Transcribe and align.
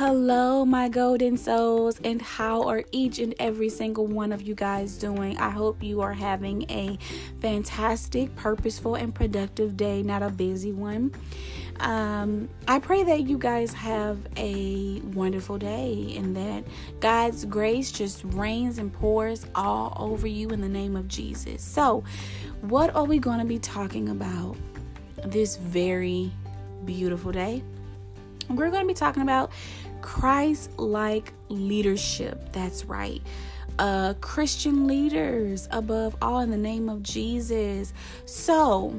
Hello, 0.00 0.64
my 0.64 0.88
golden 0.88 1.36
souls, 1.36 2.00
and 2.02 2.22
how 2.22 2.62
are 2.62 2.82
each 2.90 3.18
and 3.18 3.34
every 3.38 3.68
single 3.68 4.06
one 4.06 4.32
of 4.32 4.40
you 4.40 4.54
guys 4.54 4.96
doing? 4.96 5.36
I 5.36 5.50
hope 5.50 5.82
you 5.82 6.00
are 6.00 6.14
having 6.14 6.62
a 6.70 6.96
fantastic, 7.42 8.34
purposeful, 8.34 8.94
and 8.94 9.14
productive 9.14 9.76
day, 9.76 10.02
not 10.02 10.22
a 10.22 10.30
busy 10.30 10.72
one. 10.72 11.12
Um, 11.80 12.48
I 12.66 12.78
pray 12.78 13.02
that 13.02 13.28
you 13.28 13.36
guys 13.36 13.74
have 13.74 14.16
a 14.38 15.00
wonderful 15.12 15.58
day 15.58 16.14
and 16.16 16.34
that 16.34 16.64
God's 17.00 17.44
grace 17.44 17.92
just 17.92 18.24
rains 18.24 18.78
and 18.78 18.90
pours 18.90 19.46
all 19.54 19.94
over 19.98 20.26
you 20.26 20.48
in 20.48 20.62
the 20.62 20.68
name 20.70 20.96
of 20.96 21.08
Jesus. 21.08 21.62
So, 21.62 22.04
what 22.62 22.94
are 22.94 23.04
we 23.04 23.18
going 23.18 23.40
to 23.40 23.44
be 23.44 23.58
talking 23.58 24.08
about 24.08 24.56
this 25.26 25.56
very 25.56 26.32
beautiful 26.86 27.32
day? 27.32 27.62
We're 28.48 28.70
going 28.70 28.82
to 28.82 28.88
be 28.88 28.94
talking 28.94 29.22
about 29.22 29.52
Christ 30.02 30.78
like 30.78 31.32
leadership. 31.48 32.52
That's 32.52 32.84
right. 32.84 33.22
Uh, 33.78 34.14
Christian 34.20 34.86
leaders 34.86 35.68
above 35.70 36.16
all 36.20 36.40
in 36.40 36.50
the 36.50 36.56
name 36.56 36.88
of 36.88 37.02
Jesus. 37.02 37.92
So, 38.26 38.98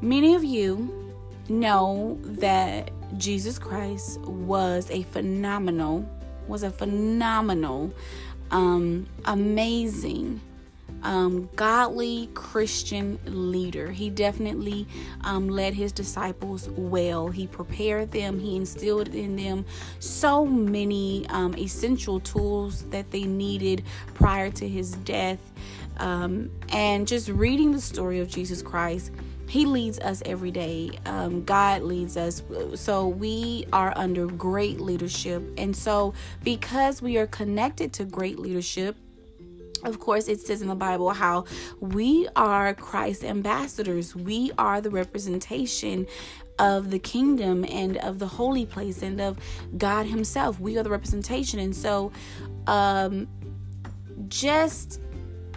many 0.00 0.34
of 0.34 0.44
you 0.44 1.12
know 1.48 2.18
that 2.22 2.90
Jesus 3.16 3.58
Christ 3.58 4.20
was 4.20 4.90
a 4.90 5.02
phenomenal, 5.04 6.08
was 6.46 6.62
a 6.62 6.70
phenomenal, 6.70 7.92
um, 8.50 9.06
amazing 9.24 10.40
um, 11.02 11.48
godly 11.56 12.28
Christian 12.34 13.18
leader. 13.26 13.90
He 13.90 14.10
definitely 14.10 14.86
um, 15.22 15.48
led 15.48 15.74
his 15.74 15.92
disciples 15.92 16.68
well. 16.70 17.28
He 17.28 17.46
prepared 17.46 18.10
them, 18.12 18.38
he 18.38 18.56
instilled 18.56 19.14
in 19.14 19.36
them 19.36 19.64
so 19.98 20.44
many 20.44 21.26
um, 21.28 21.56
essential 21.56 22.20
tools 22.20 22.82
that 22.90 23.10
they 23.10 23.24
needed 23.24 23.84
prior 24.14 24.50
to 24.52 24.68
his 24.68 24.92
death. 24.92 25.40
Um, 25.98 26.50
and 26.68 27.08
just 27.08 27.28
reading 27.28 27.72
the 27.72 27.80
story 27.80 28.20
of 28.20 28.28
Jesus 28.28 28.62
Christ. 28.62 29.10
He 29.48 29.64
leads 29.64 29.98
us 29.98 30.22
every 30.26 30.50
day. 30.50 30.90
Um, 31.06 31.42
God 31.42 31.82
leads 31.82 32.18
us. 32.18 32.42
So 32.74 33.08
we 33.08 33.66
are 33.72 33.94
under 33.96 34.26
great 34.26 34.78
leadership. 34.78 35.42
And 35.56 35.74
so, 35.74 36.12
because 36.44 37.00
we 37.00 37.16
are 37.16 37.26
connected 37.26 37.94
to 37.94 38.04
great 38.04 38.38
leadership, 38.38 38.96
of 39.84 39.98
course, 40.00 40.28
it 40.28 40.40
says 40.40 40.62
in 40.62 40.68
the 40.68 40.74
Bible 40.74 41.10
how 41.10 41.44
we 41.80 42.28
are 42.36 42.74
Christ 42.74 43.24
ambassadors. 43.24 44.14
We 44.14 44.52
are 44.58 44.80
the 44.80 44.90
representation 44.90 46.06
of 46.58 46.90
the 46.90 46.98
kingdom 46.98 47.64
and 47.64 47.96
of 47.98 48.18
the 48.18 48.26
holy 48.26 48.66
place 48.66 49.02
and 49.02 49.20
of 49.20 49.38
God 49.76 50.06
Himself. 50.06 50.58
We 50.58 50.76
are 50.78 50.82
the 50.82 50.90
representation. 50.90 51.60
And 51.60 51.74
so, 51.74 52.10
um, 52.66 53.28
just 54.28 55.00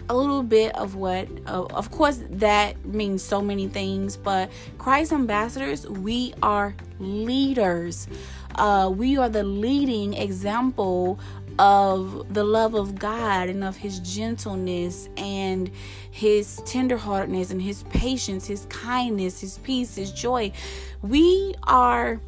a 0.08 0.16
little 0.16 0.42
bit 0.42 0.74
of 0.76 0.94
what, 0.94 1.28
uh, 1.46 1.64
of 1.66 1.90
course, 1.90 2.22
that 2.30 2.84
means 2.84 3.22
so 3.22 3.40
many 3.40 3.68
things, 3.68 4.16
but 4.16 4.50
Christ 4.78 5.12
ambassadors, 5.12 5.88
we 5.88 6.34
are 6.42 6.74
leaders. 6.98 8.08
Uh, 8.56 8.92
we 8.94 9.16
are 9.16 9.28
the 9.28 9.42
leading 9.42 10.14
example 10.14 11.18
of 11.62 12.34
the 12.34 12.42
love 12.42 12.74
of 12.74 12.98
God 12.98 13.48
and 13.48 13.62
of 13.62 13.76
his 13.76 14.00
gentleness 14.00 15.08
and 15.16 15.70
his 16.10 16.60
tenderheartedness 16.64 17.52
and 17.52 17.62
his 17.62 17.84
patience, 17.84 18.48
his 18.48 18.66
kindness, 18.66 19.40
his 19.40 19.58
peace, 19.58 19.94
his 19.94 20.10
joy. 20.10 20.50
We 21.02 21.54
are 21.62 22.20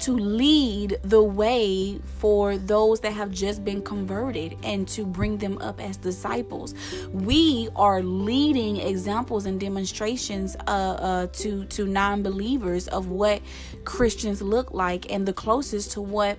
to 0.00 0.16
lead 0.18 0.98
the 1.02 1.22
way 1.22 2.00
for 2.18 2.58
those 2.58 2.98
that 3.00 3.12
have 3.12 3.30
just 3.30 3.64
been 3.64 3.80
converted 3.80 4.56
and 4.64 4.88
to 4.88 5.06
bring 5.06 5.38
them 5.38 5.56
up 5.58 5.80
as 5.80 5.96
disciples. 5.96 6.74
We 7.12 7.68
are 7.76 8.02
leading 8.02 8.78
examples 8.78 9.46
and 9.46 9.60
demonstrations 9.60 10.56
uh, 10.66 10.70
uh, 10.70 11.26
to 11.34 11.66
to 11.66 11.86
non-believers 11.86 12.88
of 12.88 13.10
what 13.10 13.40
Christians 13.84 14.42
look 14.42 14.72
like 14.72 15.12
and 15.12 15.24
the 15.24 15.32
closest 15.32 15.92
to 15.92 16.02
what 16.02 16.36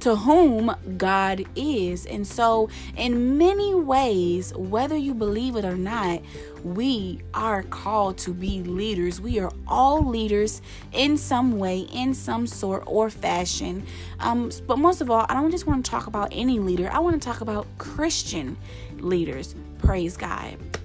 to 0.00 0.16
whom 0.16 0.74
God 0.96 1.44
is. 1.56 2.06
And 2.06 2.26
so, 2.26 2.68
in 2.96 3.38
many 3.38 3.74
ways, 3.74 4.52
whether 4.54 4.96
you 4.96 5.14
believe 5.14 5.56
it 5.56 5.64
or 5.64 5.76
not, 5.76 6.20
we 6.64 7.20
are 7.34 7.62
called 7.62 8.18
to 8.18 8.32
be 8.32 8.62
leaders. 8.62 9.20
We 9.20 9.38
are 9.38 9.52
all 9.66 10.04
leaders 10.04 10.60
in 10.92 11.16
some 11.16 11.58
way, 11.58 11.80
in 11.92 12.14
some 12.14 12.46
sort 12.46 12.82
or 12.86 13.10
fashion. 13.10 13.86
Um, 14.20 14.50
but 14.66 14.78
most 14.78 15.00
of 15.00 15.10
all, 15.10 15.26
I 15.28 15.34
don't 15.34 15.50
just 15.50 15.66
want 15.66 15.84
to 15.84 15.90
talk 15.90 16.06
about 16.06 16.28
any 16.32 16.58
leader, 16.58 16.90
I 16.92 16.98
want 16.98 17.20
to 17.20 17.26
talk 17.26 17.40
about 17.40 17.66
Christian 17.78 18.56
leaders. 18.98 19.54
Praise 19.78 20.16
God. 20.16 20.77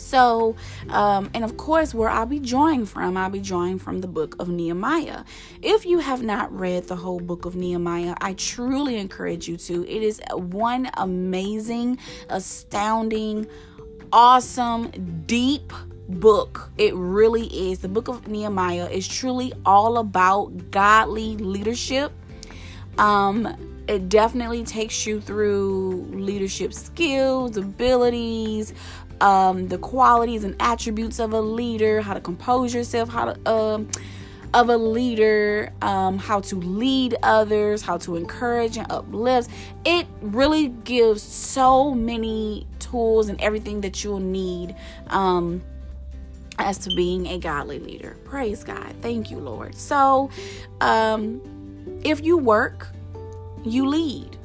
So, 0.00 0.56
um, 0.88 1.30
and 1.34 1.44
of 1.44 1.56
course, 1.56 1.94
where 1.94 2.08
I'll 2.08 2.26
be 2.26 2.38
drawing 2.38 2.86
from, 2.86 3.16
I'll 3.16 3.30
be 3.30 3.40
drawing 3.40 3.78
from 3.78 4.00
the 4.00 4.08
book 4.08 4.34
of 4.38 4.48
Nehemiah. 4.48 5.24
If 5.62 5.84
you 5.84 5.98
have 5.98 6.22
not 6.22 6.52
read 6.52 6.84
the 6.84 6.96
whole 6.96 7.20
book 7.20 7.44
of 7.44 7.54
Nehemiah, 7.54 8.14
I 8.20 8.32
truly 8.34 8.96
encourage 8.96 9.46
you 9.48 9.56
to. 9.58 9.86
It 9.86 10.02
is 10.02 10.20
one 10.32 10.90
amazing, 10.94 11.98
astounding, 12.28 13.46
awesome, 14.12 14.90
deep 15.26 15.72
book. 16.08 16.70
It 16.76 16.94
really 16.94 17.46
is. 17.46 17.80
The 17.80 17.88
book 17.88 18.08
of 18.08 18.26
Nehemiah 18.26 18.88
is 18.88 19.06
truly 19.06 19.52
all 19.64 19.98
about 19.98 20.70
godly 20.70 21.36
leadership. 21.36 22.12
Um, 22.98 23.56
it 23.90 24.08
definitely 24.08 24.62
takes 24.62 25.04
you 25.04 25.20
through 25.20 26.06
leadership 26.12 26.72
skills, 26.72 27.56
abilities, 27.56 28.72
um, 29.20 29.68
the 29.68 29.78
qualities 29.78 30.44
and 30.44 30.56
attributes 30.60 31.18
of 31.18 31.32
a 31.32 31.40
leader, 31.40 32.00
how 32.00 32.14
to 32.14 32.20
compose 32.20 32.74
yourself, 32.74 33.08
how 33.08 33.32
to 33.32 33.50
um, 33.50 33.88
of 34.52 34.68
a 34.68 34.76
leader, 34.76 35.72
um, 35.80 36.18
how 36.18 36.40
to 36.40 36.56
lead 36.56 37.14
others, 37.22 37.82
how 37.82 37.96
to 37.98 38.16
encourage 38.16 38.76
and 38.76 38.90
uplift. 38.90 39.50
It 39.84 40.06
really 40.20 40.68
gives 40.68 41.22
so 41.22 41.94
many 41.94 42.66
tools 42.78 43.28
and 43.28 43.40
everything 43.40 43.80
that 43.82 44.02
you'll 44.02 44.18
need 44.18 44.74
um, 45.08 45.62
as 46.58 46.78
to 46.78 46.94
being 46.94 47.26
a 47.28 47.38
godly 47.38 47.78
leader. 47.78 48.16
Praise 48.24 48.64
God. 48.64 48.92
Thank 49.00 49.30
you, 49.30 49.38
Lord. 49.38 49.76
So, 49.76 50.30
um, 50.80 51.40
if 52.04 52.24
you 52.24 52.36
work, 52.36 52.88
you 53.64 53.86
lead 53.86 54.36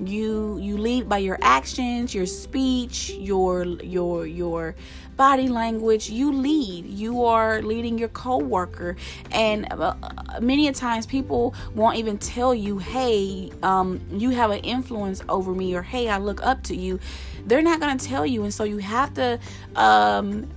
you 0.00 0.58
you 0.60 0.76
lead 0.76 1.08
by 1.08 1.18
your 1.18 1.38
actions 1.40 2.14
your 2.14 2.26
speech 2.26 3.10
your 3.10 3.64
your 3.64 4.26
your 4.26 4.74
body 5.16 5.48
language. 5.48 6.10
You 6.10 6.32
lead. 6.32 6.86
You 6.86 7.24
are 7.24 7.62
leading 7.62 7.98
your 7.98 8.08
coworker. 8.08 8.96
And 9.30 9.66
uh, 9.70 9.94
many 10.40 10.68
a 10.68 10.72
times 10.72 11.06
people 11.06 11.54
won't 11.74 11.96
even 11.96 12.18
tell 12.18 12.54
you 12.54 12.78
hey 12.78 13.50
um, 13.62 14.00
you 14.10 14.30
have 14.30 14.50
an 14.50 14.60
influence 14.60 15.22
over 15.28 15.52
me 15.52 15.74
or 15.74 15.82
hey 15.82 16.08
i 16.08 16.18
look 16.18 16.44
up 16.44 16.62
to 16.64 16.76
you. 16.76 16.98
They're 17.46 17.62
not 17.62 17.80
going 17.80 17.96
to 17.96 18.04
tell 18.04 18.24
you. 18.24 18.44
And 18.44 18.52
so 18.52 18.64
you 18.64 18.78
have 18.78 19.14
to 19.14 19.38
um, 19.76 20.48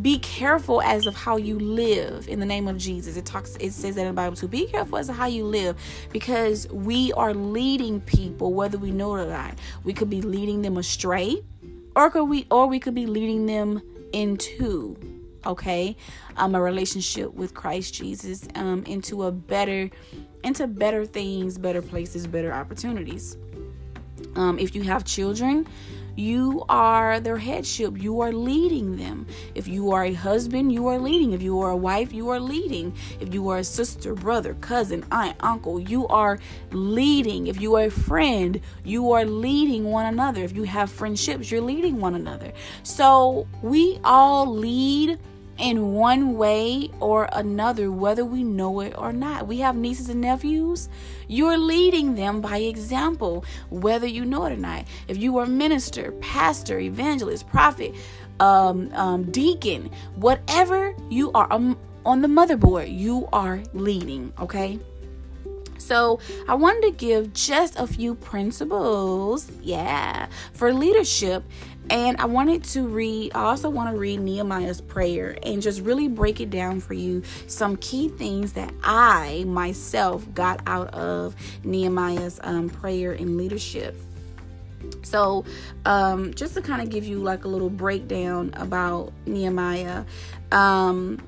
be 0.00 0.18
careful 0.20 0.80
as 0.82 1.06
of 1.06 1.14
how 1.14 1.36
you 1.36 1.58
live 1.58 2.28
in 2.28 2.40
the 2.40 2.46
name 2.46 2.66
of 2.66 2.78
Jesus. 2.78 3.16
It 3.16 3.26
talks 3.26 3.56
it 3.56 3.72
says 3.72 3.96
that 3.96 4.02
in 4.02 4.08
the 4.08 4.12
Bible 4.14 4.36
too. 4.36 4.48
Be 4.48 4.66
careful 4.66 4.98
as 4.98 5.08
of 5.08 5.16
how 5.16 5.26
you 5.26 5.44
live 5.44 5.76
because 6.12 6.66
we 6.68 7.12
are 7.12 7.34
leading 7.34 8.00
people 8.00 8.54
whether 8.54 8.78
we 8.78 8.90
know 8.90 9.14
it 9.16 9.22
or 9.22 9.26
not. 9.26 9.58
We 9.84 9.92
could 9.92 10.08
be 10.08 10.22
leading 10.22 10.62
them 10.62 10.78
astray 10.78 11.42
or 11.94 12.10
could 12.10 12.24
we 12.24 12.46
or 12.50 12.66
we 12.66 12.80
could 12.80 12.94
be 12.94 13.06
leading 13.06 13.46
them 13.46 13.82
into 14.12 14.96
okay 15.44 15.96
um 16.36 16.54
a 16.54 16.60
relationship 16.60 17.34
with 17.34 17.52
Christ 17.52 17.92
Jesus 17.94 18.48
um 18.54 18.84
into 18.84 19.24
a 19.24 19.32
better 19.32 19.90
into 20.42 20.66
better 20.66 21.04
things, 21.04 21.58
better 21.58 21.82
places, 21.82 22.26
better 22.26 22.52
opportunities. 22.52 23.36
Um 24.36 24.58
if 24.58 24.74
you 24.74 24.82
have 24.82 25.04
children, 25.04 25.66
you 26.16 26.64
are 26.68 27.20
their 27.20 27.38
headship. 27.38 28.00
You 28.00 28.20
are 28.20 28.32
leading 28.32 28.96
them. 28.96 29.26
If 29.54 29.66
you 29.68 29.92
are 29.92 30.04
a 30.04 30.12
husband, 30.12 30.72
you 30.72 30.86
are 30.88 30.98
leading. 30.98 31.32
If 31.32 31.42
you 31.42 31.60
are 31.60 31.70
a 31.70 31.76
wife, 31.76 32.12
you 32.12 32.28
are 32.30 32.40
leading. 32.40 32.94
If 33.20 33.32
you 33.32 33.48
are 33.48 33.58
a 33.58 33.64
sister, 33.64 34.14
brother, 34.14 34.54
cousin, 34.54 35.04
aunt, 35.10 35.36
uncle, 35.40 35.80
you 35.80 36.06
are 36.08 36.38
leading. 36.70 37.46
If 37.46 37.60
you 37.60 37.76
are 37.76 37.84
a 37.84 37.90
friend, 37.90 38.60
you 38.84 39.12
are 39.12 39.24
leading 39.24 39.84
one 39.84 40.06
another. 40.06 40.42
If 40.42 40.54
you 40.54 40.64
have 40.64 40.90
friendships, 40.90 41.50
you're 41.50 41.60
leading 41.60 42.00
one 42.00 42.14
another. 42.14 42.52
So 42.82 43.46
we 43.62 43.98
all 44.04 44.46
lead 44.46 45.18
in 45.62 45.92
one 45.92 46.36
way 46.36 46.90
or 46.98 47.28
another, 47.32 47.90
whether 47.90 48.24
we 48.24 48.42
know 48.42 48.80
it 48.80 48.94
or 48.98 49.12
not. 49.12 49.46
We 49.46 49.58
have 49.58 49.76
nieces 49.76 50.08
and 50.08 50.20
nephews. 50.20 50.88
You're 51.28 51.56
leading 51.56 52.16
them 52.16 52.40
by 52.40 52.58
example, 52.58 53.44
whether 53.70 54.06
you 54.06 54.24
know 54.24 54.44
it 54.46 54.52
or 54.52 54.56
not. 54.56 54.86
If 55.06 55.18
you 55.18 55.38
are 55.38 55.46
minister, 55.46 56.10
pastor, 56.20 56.80
evangelist, 56.80 57.48
prophet, 57.48 57.94
um, 58.40 58.92
um, 58.94 59.30
deacon, 59.30 59.90
whatever 60.16 60.96
you 61.08 61.30
are 61.32 61.50
um, 61.52 61.78
on 62.04 62.22
the 62.22 62.28
motherboard, 62.28 62.92
you 62.92 63.28
are 63.32 63.62
leading, 63.72 64.32
okay? 64.40 64.80
So, 65.78 66.20
I 66.48 66.54
wanted 66.54 66.82
to 66.82 66.90
give 66.92 67.32
just 67.32 67.76
a 67.76 67.88
few 67.88 68.14
principles, 68.14 69.50
yeah, 69.62 70.26
for 70.52 70.72
leadership. 70.72 71.42
And 71.92 72.16
I 72.16 72.24
wanted 72.24 72.64
to 72.64 72.88
read, 72.88 73.32
I 73.34 73.42
also 73.42 73.68
want 73.68 73.90
to 73.90 73.98
read 73.98 74.18
Nehemiah's 74.20 74.80
prayer 74.80 75.36
and 75.42 75.60
just 75.60 75.82
really 75.82 76.08
break 76.08 76.40
it 76.40 76.48
down 76.48 76.80
for 76.80 76.94
you. 76.94 77.22
Some 77.48 77.76
key 77.76 78.08
things 78.08 78.54
that 78.54 78.72
I 78.82 79.44
myself 79.46 80.26
got 80.32 80.62
out 80.66 80.94
of 80.94 81.36
Nehemiah's 81.64 82.40
um, 82.44 82.70
prayer 82.70 83.12
and 83.12 83.36
leadership. 83.36 83.94
So, 85.02 85.44
um, 85.84 86.32
just 86.32 86.54
to 86.54 86.62
kind 86.62 86.80
of 86.80 86.88
give 86.88 87.04
you 87.04 87.18
like 87.18 87.44
a 87.44 87.48
little 87.48 87.70
breakdown 87.70 88.54
about 88.56 89.12
Nehemiah, 89.26 90.04
um, 90.50 91.20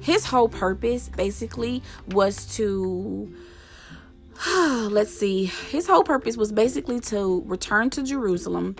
his 0.00 0.24
whole 0.24 0.48
purpose 0.48 1.10
basically 1.10 1.82
was 2.08 2.46
to 2.56 3.30
let's 4.90 5.16
see 5.16 5.46
his 5.70 5.86
whole 5.86 6.04
purpose 6.04 6.36
was 6.36 6.52
basically 6.52 7.00
to 7.00 7.42
return 7.46 7.88
to 7.88 8.02
jerusalem 8.02 8.76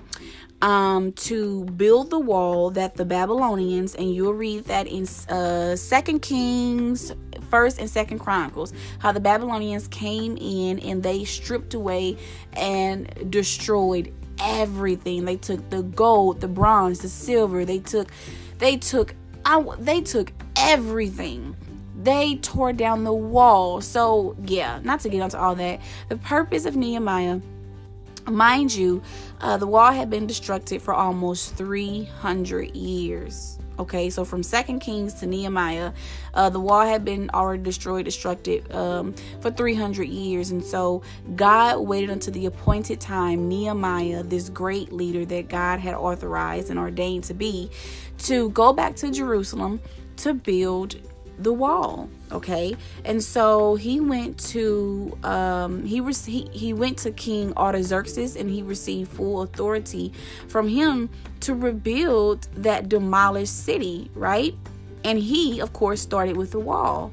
um, 0.63 1.13
to 1.13 1.65
build 1.65 2.11
the 2.11 2.19
wall 2.19 2.71
that 2.71 2.97
the 2.97 3.05
babylonians 3.05 3.95
and 3.95 4.15
you'll 4.15 4.35
read 4.35 4.65
that 4.65 4.87
in 4.87 5.07
uh, 5.29 5.77
second 5.77 6.21
kings 6.21 7.13
first 7.51 7.79
and 7.79 7.89
second 7.89 8.19
chronicles 8.19 8.73
how 8.99 9.13
the 9.13 9.21
babylonians 9.21 9.89
came 9.89 10.37
in 10.39 10.79
and 10.81 11.03
they 11.03 11.25
stripped 11.25 11.75
away 11.75 12.17
and 12.55 13.31
destroyed 13.31 14.13
everything 14.41 15.25
they 15.25 15.37
took 15.37 15.69
the 15.71 15.83
gold 15.83 16.41
the 16.41 16.49
bronze 16.49 17.01
the 17.01 17.09
silver 17.09 17.65
they 17.65 17.79
took 17.79 18.09
they 18.59 18.77
took 18.77 19.15
I, 19.45 19.63
they 19.79 20.01
took 20.01 20.33
everything 20.57 21.55
they 22.07 22.37
tore 22.37 22.73
down 22.73 23.05
the 23.05 23.13
wall. 23.13 23.81
So, 23.81 24.37
yeah, 24.45 24.81
not 24.85 25.01
to 25.01 25.09
get 25.09 25.21
into 25.21 25.39
all 25.39 25.55
that. 25.57 25.81
The 26.09 26.17
purpose 26.17 26.65
of 26.65 26.77
Nehemiah, 26.77 27.41
mind 28.29 28.73
you, 28.73 29.03
uh, 29.41 29.57
the 29.57 29.67
wall 29.67 29.93
had 29.93 30.11
been 30.11 30.27
destructed 30.27 30.81
for 30.81 30.95
almost 30.95 31.55
300 31.57 32.75
years. 32.75 33.59
Okay, 33.79 34.09
so 34.09 34.25
from 34.25 34.43
Second 34.43 34.81
Kings 34.81 35.13
to 35.15 35.27
Nehemiah, 35.27 35.93
uh, 36.33 36.49
the 36.49 36.61
wall 36.61 36.87
had 36.87 37.05
been 37.05 37.29
already 37.35 37.63
destroyed, 37.63 38.07
destructed 38.07 38.75
um, 38.75 39.15
for 39.41 39.51
300 39.51 40.05
years. 40.05 40.51
And 40.51 40.65
so 40.65 41.03
God 41.35 41.81
waited 41.81 42.09
until 42.09 42.33
the 42.33 42.47
appointed 42.47 43.01
time, 43.01 43.49
Nehemiah, 43.49 44.23
this 44.23 44.49
great 44.49 44.93
leader 44.93 45.27
that 45.27 45.49
God 45.49 45.81
had 45.81 45.95
authorized 45.95 46.71
and 46.71 46.79
ordained 46.79 47.25
to 47.25 47.35
be, 47.35 47.71
to 48.21 48.49
go 48.51 48.73
back 48.73 48.97
to 48.97 49.11
Jerusalem 49.11 49.81
to 50.19 50.33
build 50.33 50.97
the 51.39 51.53
wall 51.53 52.09
okay? 52.33 52.77
And 53.05 53.23
so 53.23 53.77
he 53.77 54.01
went 54.01 54.39
to 54.51 55.17
um 55.23 55.85
he 55.85 56.01
was 56.01 56.25
he, 56.25 56.49
he 56.53 56.73
went 56.73 56.99
to 56.99 57.11
king 57.11 57.53
artaxerxes 57.57 58.37
and 58.37 58.51
he 58.51 58.63
received 58.63 59.11
full 59.13 59.43
authority 59.43 60.13
from 60.49 60.69
him 60.69 61.09
to 61.41 61.55
rebuild 61.55 62.49
that 62.57 62.89
demolished 62.89 63.65
city 63.65 64.11
right? 64.15 64.55
And 65.05 65.19
he 65.19 65.61
of 65.61 65.73
course 65.73 66.01
started 66.01 66.37
with 66.37 66.51
the 66.51 66.61
wall. 66.61 67.13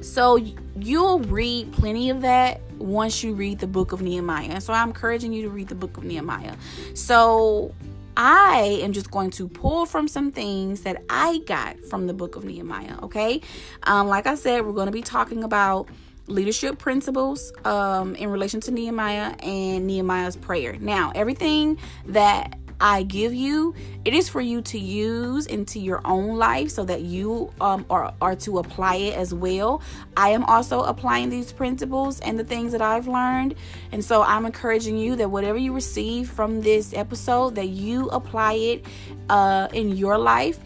So 0.00 0.36
you'll 0.76 1.20
read 1.20 1.72
plenty 1.72 2.10
of 2.10 2.22
that 2.22 2.60
once 2.78 3.22
you 3.22 3.34
read 3.34 3.60
the 3.60 3.66
book 3.66 3.92
of 3.92 4.02
nehemiah. 4.02 4.60
So 4.60 4.72
i'm 4.72 4.88
encouraging 4.88 5.32
you 5.32 5.42
to 5.42 5.50
read 5.50 5.68
the 5.68 5.74
book 5.74 5.96
of 5.96 6.04
nehemiah. 6.04 6.56
So 6.94 7.74
I 8.16 8.80
am 8.82 8.92
just 8.92 9.10
going 9.10 9.30
to 9.32 9.48
pull 9.48 9.86
from 9.86 10.08
some 10.08 10.32
things 10.32 10.82
that 10.82 11.02
I 11.08 11.38
got 11.46 11.80
from 11.80 12.06
the 12.06 12.14
book 12.14 12.36
of 12.36 12.44
Nehemiah. 12.44 12.96
Okay. 13.02 13.40
Um, 13.84 14.08
like 14.08 14.26
I 14.26 14.34
said, 14.34 14.66
we're 14.66 14.72
going 14.72 14.86
to 14.86 14.92
be 14.92 15.02
talking 15.02 15.44
about 15.44 15.88
leadership 16.28 16.78
principles 16.78 17.52
um, 17.64 18.14
in 18.14 18.30
relation 18.30 18.60
to 18.60 18.70
Nehemiah 18.70 19.34
and 19.42 19.86
Nehemiah's 19.86 20.36
prayer. 20.36 20.76
Now, 20.80 21.12
everything 21.14 21.78
that 22.06 22.58
I 22.82 23.04
give 23.04 23.32
you, 23.32 23.76
it 24.04 24.12
is 24.12 24.28
for 24.28 24.40
you 24.40 24.60
to 24.62 24.78
use 24.78 25.46
into 25.46 25.78
your 25.78 26.00
own 26.04 26.36
life 26.36 26.68
so 26.70 26.84
that 26.84 27.02
you 27.02 27.52
um, 27.60 27.86
are, 27.88 28.12
are 28.20 28.34
to 28.36 28.58
apply 28.58 28.96
it 28.96 29.14
as 29.14 29.32
well. 29.32 29.80
I 30.16 30.30
am 30.30 30.42
also 30.44 30.82
applying 30.82 31.30
these 31.30 31.52
principles 31.52 32.18
and 32.20 32.36
the 32.36 32.42
things 32.42 32.72
that 32.72 32.82
I've 32.82 33.06
learned. 33.06 33.54
And 33.92 34.04
so 34.04 34.24
I'm 34.24 34.44
encouraging 34.46 34.98
you 34.98 35.14
that 35.14 35.30
whatever 35.30 35.58
you 35.58 35.72
receive 35.72 36.28
from 36.28 36.60
this 36.60 36.92
episode, 36.92 37.54
that 37.54 37.68
you 37.68 38.08
apply 38.08 38.54
it 38.54 38.84
uh, 39.30 39.68
in 39.72 39.96
your 39.96 40.18
life 40.18 40.58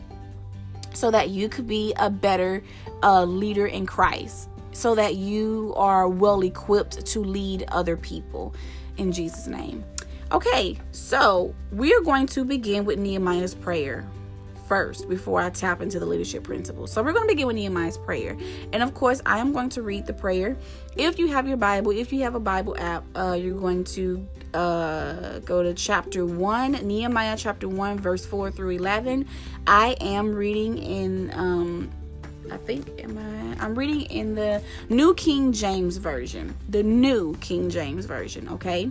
so 0.95 1.11
that 1.11 1.29
you 1.29 1.51
could 1.51 1.67
be 1.67 1.93
a 1.99 2.09
better 2.09 2.65
uh, 3.03 3.25
leader 3.25 3.67
in 3.67 3.85
Christ, 3.85 4.49
so 4.73 4.95
that 4.95 5.17
you 5.17 5.75
are 5.77 6.09
well 6.09 6.43
equipped 6.43 7.05
to 7.05 7.21
lead 7.21 7.67
other 7.69 7.99
people 7.99 8.55
in 8.97 9.12
Jesus' 9.12 9.47
name. 9.47 9.85
Okay, 10.32 10.76
so 10.90 11.55
we 11.70 11.94
are 11.94 12.00
going 12.00 12.26
to 12.28 12.44
begin 12.44 12.84
with 12.84 12.99
Nehemiah's 12.99 13.55
prayer 13.55 14.05
first 14.67 15.08
before 15.08 15.40
I 15.40 15.50
tap 15.50 15.81
into 15.81 16.00
the 16.00 16.06
leadership 16.06 16.43
principles. 16.43 16.90
So 16.90 17.00
we're 17.00 17.12
going 17.12 17.28
to 17.28 17.32
begin 17.32 17.46
with 17.46 17.55
Nehemiah's 17.55 17.96
prayer. 17.96 18.37
And 18.73 18.82
of 18.82 18.93
course, 18.93 19.23
I 19.25 19.38
am 19.38 19.52
going 19.52 19.69
to 19.70 19.82
read 19.82 20.05
the 20.05 20.12
prayer. 20.12 20.56
If 20.96 21.20
you 21.20 21.28
have 21.28 21.46
your 21.46 21.56
Bible, 21.56 21.93
if 21.93 22.12
you 22.12 22.25
have 22.25 22.34
a 22.34 22.40
Bible 22.40 22.76
app, 22.76 23.05
uh, 23.14 23.38
you're 23.40 23.56
going 23.56 23.84
to 23.84 24.26
uh, 24.52 25.38
go 25.40 25.62
to 25.62 25.73
chapter 25.75 26.26
1, 26.26 26.73
Nehemiah 26.73 27.37
chapter 27.37 27.69
1, 27.69 28.00
verse 28.00 28.26
4 28.26 28.50
through 28.50 28.70
11. 28.70 29.28
I 29.69 29.96
am 30.00 30.34
reading 30.34 30.78
in. 30.78 31.31
Um, 31.34 31.90
I 32.50 32.56
think 32.58 33.00
am 33.00 33.19
I 33.19 33.64
I'm 33.64 33.75
reading 33.75 34.02
in 34.02 34.34
the 34.34 34.62
New 34.88 35.14
King 35.14 35.52
James 35.52 35.96
version. 35.96 36.56
The 36.69 36.82
New 36.82 37.37
King 37.37 37.70
James 37.70 38.06
version, 38.06 38.49
okay? 38.49 38.90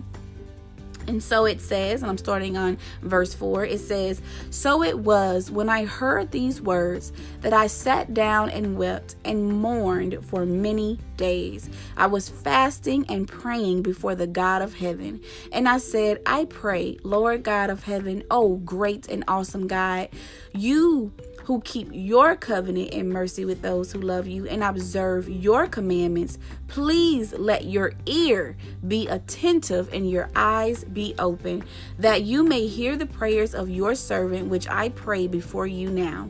And 1.06 1.22
so 1.22 1.44
it 1.44 1.60
says, 1.60 2.02
and 2.02 2.10
I'm 2.10 2.18
starting 2.18 2.56
on 2.56 2.78
verse 3.02 3.34
4, 3.34 3.64
it 3.64 3.80
says, 3.80 4.20
So 4.50 4.82
it 4.82 4.98
was 4.98 5.50
when 5.50 5.68
I 5.68 5.84
heard 5.84 6.30
these 6.30 6.60
words 6.60 7.12
that 7.42 7.52
I 7.52 7.68
sat 7.68 8.12
down 8.12 8.50
and 8.50 8.76
wept 8.76 9.16
and 9.24 9.60
mourned 9.60 10.24
for 10.24 10.44
many 10.44 10.98
days. 11.16 11.70
I 11.96 12.06
was 12.06 12.28
fasting 12.28 13.06
and 13.08 13.28
praying 13.28 13.82
before 13.82 14.14
the 14.14 14.26
God 14.26 14.62
of 14.62 14.74
heaven. 14.74 15.20
And 15.52 15.68
I 15.68 15.78
said, 15.78 16.20
I 16.26 16.44
pray, 16.46 16.98
Lord 17.02 17.42
God 17.42 17.70
of 17.70 17.84
heaven, 17.84 18.24
oh 18.30 18.56
great 18.56 19.08
and 19.08 19.24
awesome 19.28 19.66
God, 19.66 20.08
you 20.52 21.12
who 21.46 21.60
keep 21.60 21.88
your 21.92 22.34
covenant 22.34 22.92
and 22.92 23.08
mercy 23.08 23.44
with 23.44 23.62
those 23.62 23.92
who 23.92 24.00
love 24.00 24.26
you 24.26 24.48
and 24.48 24.64
observe 24.64 25.28
your 25.28 25.68
commandments, 25.68 26.38
please 26.66 27.32
let 27.34 27.64
your 27.64 27.92
ear 28.06 28.56
be 28.88 29.06
attentive 29.06 29.88
and 29.92 30.10
your 30.10 30.28
eyes 30.34 30.82
be 30.82 31.14
open, 31.20 31.62
that 32.00 32.22
you 32.22 32.42
may 32.42 32.66
hear 32.66 32.96
the 32.96 33.06
prayers 33.06 33.54
of 33.54 33.70
your 33.70 33.94
servant, 33.94 34.48
which 34.48 34.68
I 34.68 34.88
pray 34.88 35.28
before 35.28 35.68
you 35.68 35.88
now, 35.88 36.28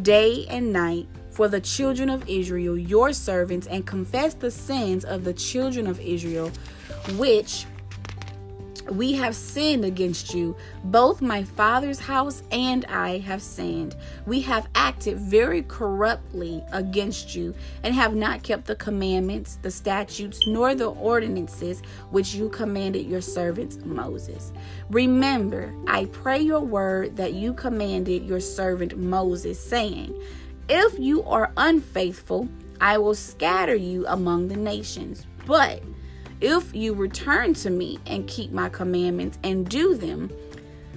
day 0.00 0.46
and 0.48 0.72
night 0.72 1.06
for 1.28 1.46
the 1.46 1.60
children 1.60 2.08
of 2.08 2.26
Israel, 2.26 2.78
your 2.78 3.12
servants, 3.12 3.66
and 3.66 3.86
confess 3.86 4.32
the 4.32 4.50
sins 4.50 5.04
of 5.04 5.24
the 5.24 5.34
children 5.34 5.86
of 5.86 6.00
Israel, 6.00 6.50
which 7.18 7.66
we 8.88 9.12
have 9.14 9.34
sinned 9.34 9.84
against 9.84 10.34
you. 10.34 10.56
Both 10.84 11.20
my 11.20 11.44
father's 11.44 11.98
house 11.98 12.42
and 12.50 12.84
I 12.86 13.18
have 13.18 13.42
sinned. 13.42 13.96
We 14.26 14.40
have 14.42 14.68
acted 14.74 15.18
very 15.18 15.62
corruptly 15.62 16.64
against 16.72 17.34
you 17.34 17.54
and 17.82 17.94
have 17.94 18.14
not 18.14 18.42
kept 18.42 18.66
the 18.66 18.76
commandments, 18.76 19.58
the 19.62 19.70
statutes, 19.70 20.46
nor 20.46 20.74
the 20.74 20.90
ordinances 20.90 21.82
which 22.10 22.34
you 22.34 22.48
commanded 22.48 23.06
your 23.06 23.20
servant 23.20 23.84
Moses. 23.84 24.52
Remember, 24.90 25.74
I 25.86 26.06
pray 26.06 26.40
your 26.40 26.60
word 26.60 27.16
that 27.16 27.34
you 27.34 27.52
commanded 27.54 28.24
your 28.24 28.40
servant 28.40 28.96
Moses, 28.96 29.58
saying, 29.58 30.20
If 30.68 30.98
you 30.98 31.22
are 31.24 31.52
unfaithful, 31.56 32.48
I 32.80 32.98
will 32.98 33.14
scatter 33.14 33.74
you 33.74 34.06
among 34.06 34.48
the 34.48 34.56
nations. 34.56 35.26
But 35.46 35.82
if 36.40 36.74
you 36.74 36.94
return 36.94 37.54
to 37.54 37.70
me 37.70 37.98
and 38.06 38.26
keep 38.26 38.50
my 38.52 38.68
commandments 38.68 39.38
and 39.42 39.68
do 39.68 39.94
them, 39.94 40.30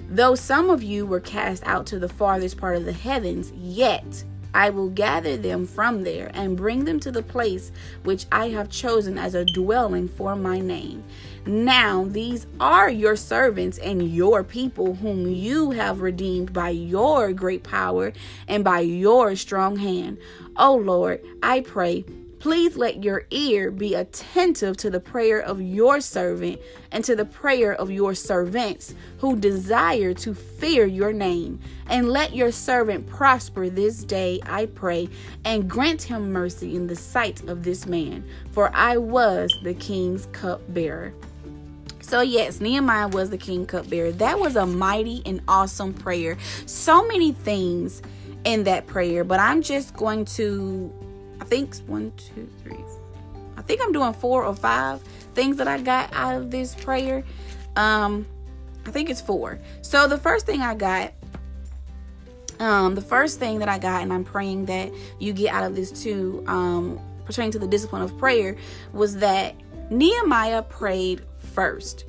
though 0.09 0.35
some 0.35 0.69
of 0.69 0.83
you 0.83 1.05
were 1.05 1.19
cast 1.19 1.63
out 1.65 1.85
to 1.87 1.99
the 1.99 2.09
farthest 2.09 2.57
part 2.57 2.75
of 2.75 2.85
the 2.85 2.93
heavens, 2.93 3.51
yet 3.55 4.23
I 4.53 4.69
will 4.69 4.89
gather 4.89 5.35
them 5.35 5.65
from 5.65 6.03
there 6.03 6.29
and 6.33 6.55
bring 6.55 6.85
them 6.85 6.99
to 7.01 7.11
the 7.11 7.23
place 7.23 7.71
which 8.03 8.25
I 8.31 8.49
have 8.49 8.69
chosen 8.69 9.17
as 9.17 9.33
a 9.33 9.45
dwelling 9.45 10.07
for 10.07 10.35
my 10.35 10.59
name. 10.59 11.03
Now, 11.45 12.05
these 12.05 12.45
are 12.59 12.89
your 12.89 13.15
servants 13.15 13.79
and 13.79 14.13
your 14.13 14.43
people, 14.43 14.95
whom 14.95 15.27
you 15.27 15.71
have 15.71 16.01
redeemed 16.01 16.53
by 16.53 16.69
your 16.69 17.33
great 17.33 17.63
power 17.63 18.13
and 18.47 18.63
by 18.63 18.81
your 18.81 19.35
strong 19.35 19.77
hand. 19.77 20.19
O 20.55 20.75
Lord, 20.75 21.25
I 21.41 21.61
pray 21.61 22.05
Please 22.43 22.75
let 22.75 23.05
your 23.05 23.23
ear 23.31 23.71
be 23.71 23.95
attentive 23.95 24.75
to 24.75 24.89
the 24.89 24.99
prayer 24.99 25.39
of 25.39 25.61
your 25.61 26.01
servant 26.01 26.59
and 26.91 27.01
to 27.05 27.15
the 27.15 27.23
prayer 27.23 27.71
of 27.73 27.89
your 27.89 28.13
servants 28.13 28.93
who 29.19 29.37
desire 29.37 30.13
to 30.15 30.33
fear 30.33 30.85
your 30.85 31.13
name. 31.13 31.61
And 31.87 32.09
let 32.09 32.35
your 32.35 32.51
servant 32.51 33.07
prosper 33.07 33.69
this 33.69 34.03
day, 34.03 34.41
I 34.43 34.65
pray, 34.65 35.07
and 35.45 35.69
grant 35.69 36.01
him 36.01 36.33
mercy 36.33 36.75
in 36.75 36.87
the 36.87 36.97
sight 36.97 37.47
of 37.47 37.63
this 37.63 37.85
man, 37.85 38.25
for 38.51 38.69
I 38.75 38.97
was 38.97 39.57
the 39.63 39.73
king's 39.73 40.25
cupbearer. 40.33 41.13
So, 42.01 42.19
yes, 42.19 42.59
Nehemiah 42.59 43.07
was 43.07 43.29
the 43.29 43.37
king 43.37 43.65
cupbearer. 43.65 44.11
That 44.11 44.37
was 44.37 44.57
a 44.57 44.65
mighty 44.65 45.21
and 45.25 45.39
awesome 45.47 45.93
prayer. 45.93 46.37
So 46.65 47.07
many 47.07 47.31
things 47.31 48.01
in 48.43 48.65
that 48.65 48.85
prayer, 48.85 49.23
but 49.23 49.39
I'm 49.39 49.61
just 49.61 49.95
going 49.95 50.25
to, 50.25 50.93
I 51.43 51.45
think 51.45 51.75
one, 51.87 52.13
two, 52.15 52.49
three, 52.63 52.79
I 53.57 53.61
think 53.63 53.81
I'm 53.83 53.91
doing 53.91 54.13
four 54.13 54.45
or 54.45 54.55
five 54.55 55.01
things 55.35 55.57
that 55.57 55.67
I 55.67 55.77
got 55.81 56.09
out 56.13 56.35
of 56.35 56.51
this 56.51 56.73
prayer. 56.73 57.25
Um, 57.75 58.25
I 58.85 58.91
think 58.91 59.09
it's 59.09 59.19
four. 59.19 59.59
So 59.81 60.07
the 60.07 60.17
first 60.17 60.45
thing 60.45 60.61
I 60.61 60.73
got, 60.73 61.11
um, 62.61 62.95
the 62.95 63.01
first 63.01 63.39
thing 63.39 63.59
that 63.59 63.67
I 63.67 63.77
got, 63.77 64.03
and 64.03 64.13
I'm 64.13 64.23
praying 64.23 64.67
that 64.67 64.93
you 65.19 65.33
get 65.33 65.53
out 65.53 65.65
of 65.65 65.75
this 65.75 65.91
too, 65.91 66.45
um, 66.47 66.97
pertaining 67.25 67.51
to 67.51 67.59
the 67.59 67.67
discipline 67.67 68.03
of 68.03 68.17
prayer, 68.17 68.55
was 68.93 69.17
that 69.17 69.53
Nehemiah 69.91 70.61
prayed 70.61 71.23
first. 71.53 72.05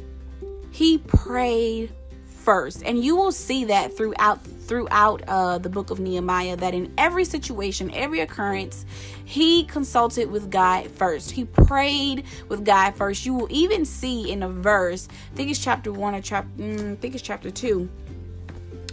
He 0.71 0.99
prayed 0.99 1.93
first. 2.25 2.85
And 2.85 3.05
you 3.05 3.17
will 3.17 3.33
see 3.33 3.64
that 3.64 3.97
throughout 3.97 4.38
throughout 4.64 5.23
uh, 5.28 5.59
the 5.59 5.68
book 5.68 5.90
of 5.90 6.00
Nehemiah 6.00 6.56
that 6.56 6.75
in 6.75 6.92
every 6.99 7.25
situation, 7.25 7.90
every 7.94 8.21
occurrence, 8.21 8.85
he 9.25 9.64
consulted 9.64 10.30
with 10.30 10.50
God 10.50 10.90
first. 10.90 11.33
He 11.33 11.44
prayed 11.44 12.25
with 12.49 12.64
God 12.64 12.92
first. 12.92 13.26
You 13.26 13.35
will 13.35 13.49
even 13.50 13.85
see 13.85 14.30
in 14.30 14.42
a 14.42 14.49
verse, 14.49 15.09
I 15.33 15.37
think 15.37 15.50
it's 15.50 15.62
chapter 15.62 15.92
1 15.92 16.14
or 16.14 16.21
chapter 16.21 16.49
mm, 16.59 16.92
I 16.92 16.97
think 16.97 17.14
it's 17.14 17.23
chapter 17.23 17.50
2 17.50 17.88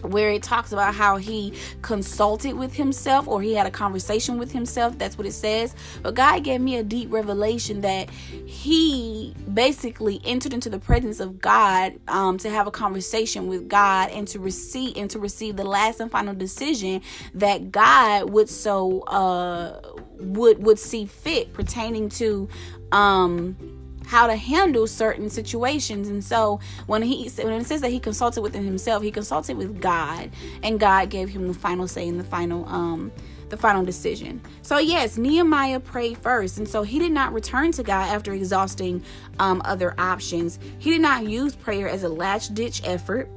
where 0.03 0.31
it 0.31 0.43
talks 0.43 0.71
about 0.71 0.93
how 0.95 1.17
he 1.17 1.53
consulted 1.81 2.53
with 2.53 2.73
himself 2.73 3.27
or 3.27 3.41
he 3.41 3.53
had 3.53 3.67
a 3.67 3.71
conversation 3.71 4.37
with 4.37 4.51
himself. 4.51 4.97
That's 4.97 5.17
what 5.17 5.27
it 5.27 5.33
says. 5.33 5.75
But 6.01 6.15
God 6.15 6.43
gave 6.43 6.61
me 6.61 6.77
a 6.77 6.83
deep 6.83 7.11
revelation 7.11 7.81
that 7.81 8.09
he 8.09 9.35
basically 9.53 10.21
entered 10.25 10.53
into 10.53 10.69
the 10.69 10.79
presence 10.79 11.19
of 11.19 11.39
God 11.39 11.99
um, 12.07 12.37
to 12.39 12.49
have 12.49 12.67
a 12.67 12.71
conversation 12.71 13.47
with 13.47 13.67
God 13.67 14.09
and 14.11 14.27
to 14.29 14.39
receive 14.39 14.97
and 14.97 15.09
to 15.11 15.19
receive 15.19 15.55
the 15.55 15.63
last 15.63 15.99
and 15.99 16.11
final 16.11 16.33
decision 16.33 17.01
that 17.33 17.71
God 17.71 18.29
would 18.29 18.49
so 18.49 19.01
uh, 19.01 19.81
would 20.19 20.63
would 20.63 20.79
see 20.79 21.05
fit 21.05 21.53
pertaining 21.53 22.09
to 22.09 22.47
um 22.91 23.80
how 24.11 24.27
to 24.27 24.35
handle 24.35 24.85
certain 24.87 25.29
situations. 25.29 26.09
And 26.09 26.21
so 26.21 26.59
when 26.85 27.01
he 27.01 27.29
when 27.29 27.53
it 27.53 27.65
says 27.65 27.79
that 27.79 27.91
he 27.91 27.99
consulted 27.99 28.41
within 28.41 28.65
himself, 28.65 29.01
he 29.01 29.09
consulted 29.09 29.55
with 29.55 29.79
God, 29.79 30.29
and 30.63 30.81
God 30.81 31.09
gave 31.09 31.29
him 31.29 31.47
the 31.47 31.53
final 31.53 31.87
say 31.87 32.09
and 32.09 32.19
the 32.19 32.25
final 32.25 32.67
um 32.67 33.09
the 33.47 33.55
final 33.55 33.85
decision. 33.85 34.41
So 34.63 34.79
yes, 34.79 35.17
Nehemiah 35.17 35.79
prayed 35.79 36.17
first, 36.17 36.57
and 36.57 36.67
so 36.67 36.83
he 36.83 36.99
did 36.99 37.13
not 37.13 37.31
return 37.31 37.71
to 37.71 37.83
God 37.83 38.09
after 38.13 38.33
exhausting 38.33 39.01
um, 39.39 39.61
other 39.63 39.95
options. 39.97 40.59
He 40.77 40.89
did 40.89 41.01
not 41.01 41.25
use 41.25 41.55
prayer 41.55 41.87
as 41.87 42.03
a 42.03 42.09
last 42.09 42.53
ditch 42.53 42.81
effort, 42.83 43.29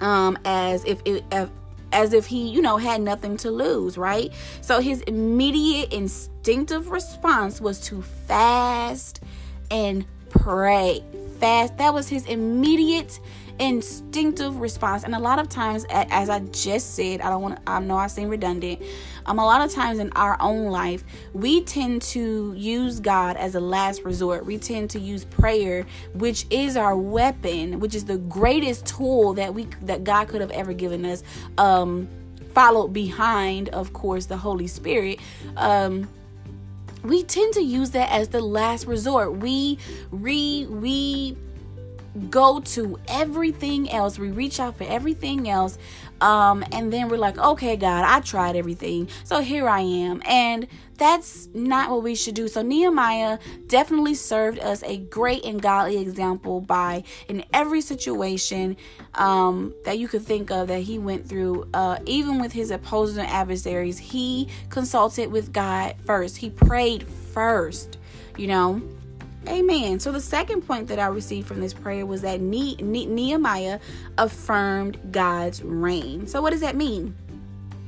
um, 0.00 0.38
as 0.44 0.84
if 0.84 1.02
it. 1.04 1.24
If, 1.32 1.50
as 1.92 2.12
if 2.12 2.26
he, 2.26 2.48
you 2.48 2.60
know, 2.60 2.76
had 2.76 3.00
nothing 3.00 3.36
to 3.36 3.52
lose, 3.52 3.96
right? 3.96 4.32
So 4.62 4.80
his 4.80 5.00
immediate 5.02 5.92
instinctive 5.92 6.90
response 6.90 7.60
was 7.60 7.78
to 7.82 8.02
fast 8.02 9.20
and 9.70 10.04
pray. 10.30 11.02
Fast. 11.40 11.76
That 11.78 11.92
was 11.92 12.08
his 12.08 12.26
immediate 12.26 13.20
instinctive 13.58 14.56
response 14.56 15.04
and 15.04 15.14
a 15.14 15.18
lot 15.18 15.38
of 15.38 15.48
times 15.48 15.86
as 15.88 16.28
i 16.28 16.40
just 16.40 16.96
said 16.96 17.20
i 17.20 17.30
don't 17.30 17.40
want 17.40 17.54
to 17.54 17.70
i 17.70 17.78
know 17.78 17.96
i 17.96 18.08
seem 18.08 18.28
redundant 18.28 18.82
um 19.26 19.38
a 19.38 19.44
lot 19.44 19.64
of 19.64 19.72
times 19.72 20.00
in 20.00 20.10
our 20.12 20.36
own 20.40 20.66
life 20.66 21.04
we 21.32 21.60
tend 21.62 22.02
to 22.02 22.52
use 22.56 22.98
god 22.98 23.36
as 23.36 23.54
a 23.54 23.60
last 23.60 24.02
resort 24.02 24.44
we 24.44 24.58
tend 24.58 24.90
to 24.90 24.98
use 24.98 25.24
prayer 25.26 25.86
which 26.14 26.46
is 26.50 26.76
our 26.76 26.96
weapon 26.96 27.78
which 27.78 27.94
is 27.94 28.04
the 28.06 28.18
greatest 28.18 28.86
tool 28.86 29.34
that 29.34 29.54
we 29.54 29.68
that 29.82 30.02
god 30.02 30.26
could 30.26 30.40
have 30.40 30.50
ever 30.50 30.72
given 30.72 31.04
us 31.04 31.22
um 31.56 32.08
followed 32.54 32.88
behind 32.88 33.68
of 33.68 33.92
course 33.92 34.26
the 34.26 34.36
holy 34.36 34.66
spirit 34.66 35.20
um 35.56 36.08
we 37.04 37.22
tend 37.22 37.54
to 37.54 37.62
use 37.62 37.90
that 37.90 38.10
as 38.10 38.28
the 38.28 38.40
last 38.40 38.86
resort. 38.86 39.36
We 39.36 39.78
re 40.10 40.66
we 40.66 41.36
go 42.30 42.60
to 42.60 42.98
everything 43.08 43.90
else. 43.90 44.18
We 44.18 44.30
reach 44.30 44.58
out 44.58 44.78
for 44.78 44.84
everything 44.84 45.48
else. 45.48 45.78
Um, 46.24 46.64
and 46.72 46.90
then 46.90 47.10
we're 47.10 47.18
like, 47.18 47.36
okay, 47.36 47.76
God, 47.76 48.02
I 48.02 48.20
tried 48.20 48.56
everything. 48.56 49.08
So 49.24 49.40
here 49.42 49.68
I 49.68 49.80
am. 49.80 50.22
And 50.24 50.66
that's 50.96 51.50
not 51.52 51.90
what 51.90 52.02
we 52.02 52.14
should 52.14 52.34
do. 52.34 52.48
So 52.48 52.62
Nehemiah 52.62 53.38
definitely 53.66 54.14
served 54.14 54.58
us 54.58 54.82
a 54.84 54.96
great 54.96 55.44
and 55.44 55.60
godly 55.60 55.98
example 55.98 56.62
by 56.62 57.04
in 57.28 57.44
every 57.52 57.82
situation 57.82 58.78
um, 59.16 59.74
that 59.84 59.98
you 59.98 60.08
could 60.08 60.22
think 60.22 60.50
of 60.50 60.68
that 60.68 60.80
he 60.80 60.98
went 60.98 61.28
through, 61.28 61.68
uh, 61.74 61.98
even 62.06 62.40
with 62.40 62.52
his 62.52 62.70
opposers 62.70 63.18
and 63.18 63.28
adversaries, 63.28 63.98
he 63.98 64.48
consulted 64.70 65.30
with 65.30 65.52
God 65.52 65.94
first. 66.06 66.38
He 66.38 66.48
prayed 66.48 67.06
first, 67.06 67.98
you 68.38 68.46
know. 68.46 68.80
Amen. 69.48 70.00
So 70.00 70.10
the 70.10 70.20
second 70.20 70.62
point 70.62 70.88
that 70.88 70.98
I 70.98 71.06
received 71.06 71.46
from 71.46 71.60
this 71.60 71.74
prayer 71.74 72.06
was 72.06 72.22
that 72.22 72.40
ne- 72.40 72.76
ne- 72.76 73.06
Nehemiah 73.06 73.78
affirmed 74.16 74.98
God's 75.12 75.62
reign. 75.62 76.26
So 76.26 76.40
what 76.40 76.50
does 76.50 76.60
that 76.60 76.76
mean? 76.76 77.14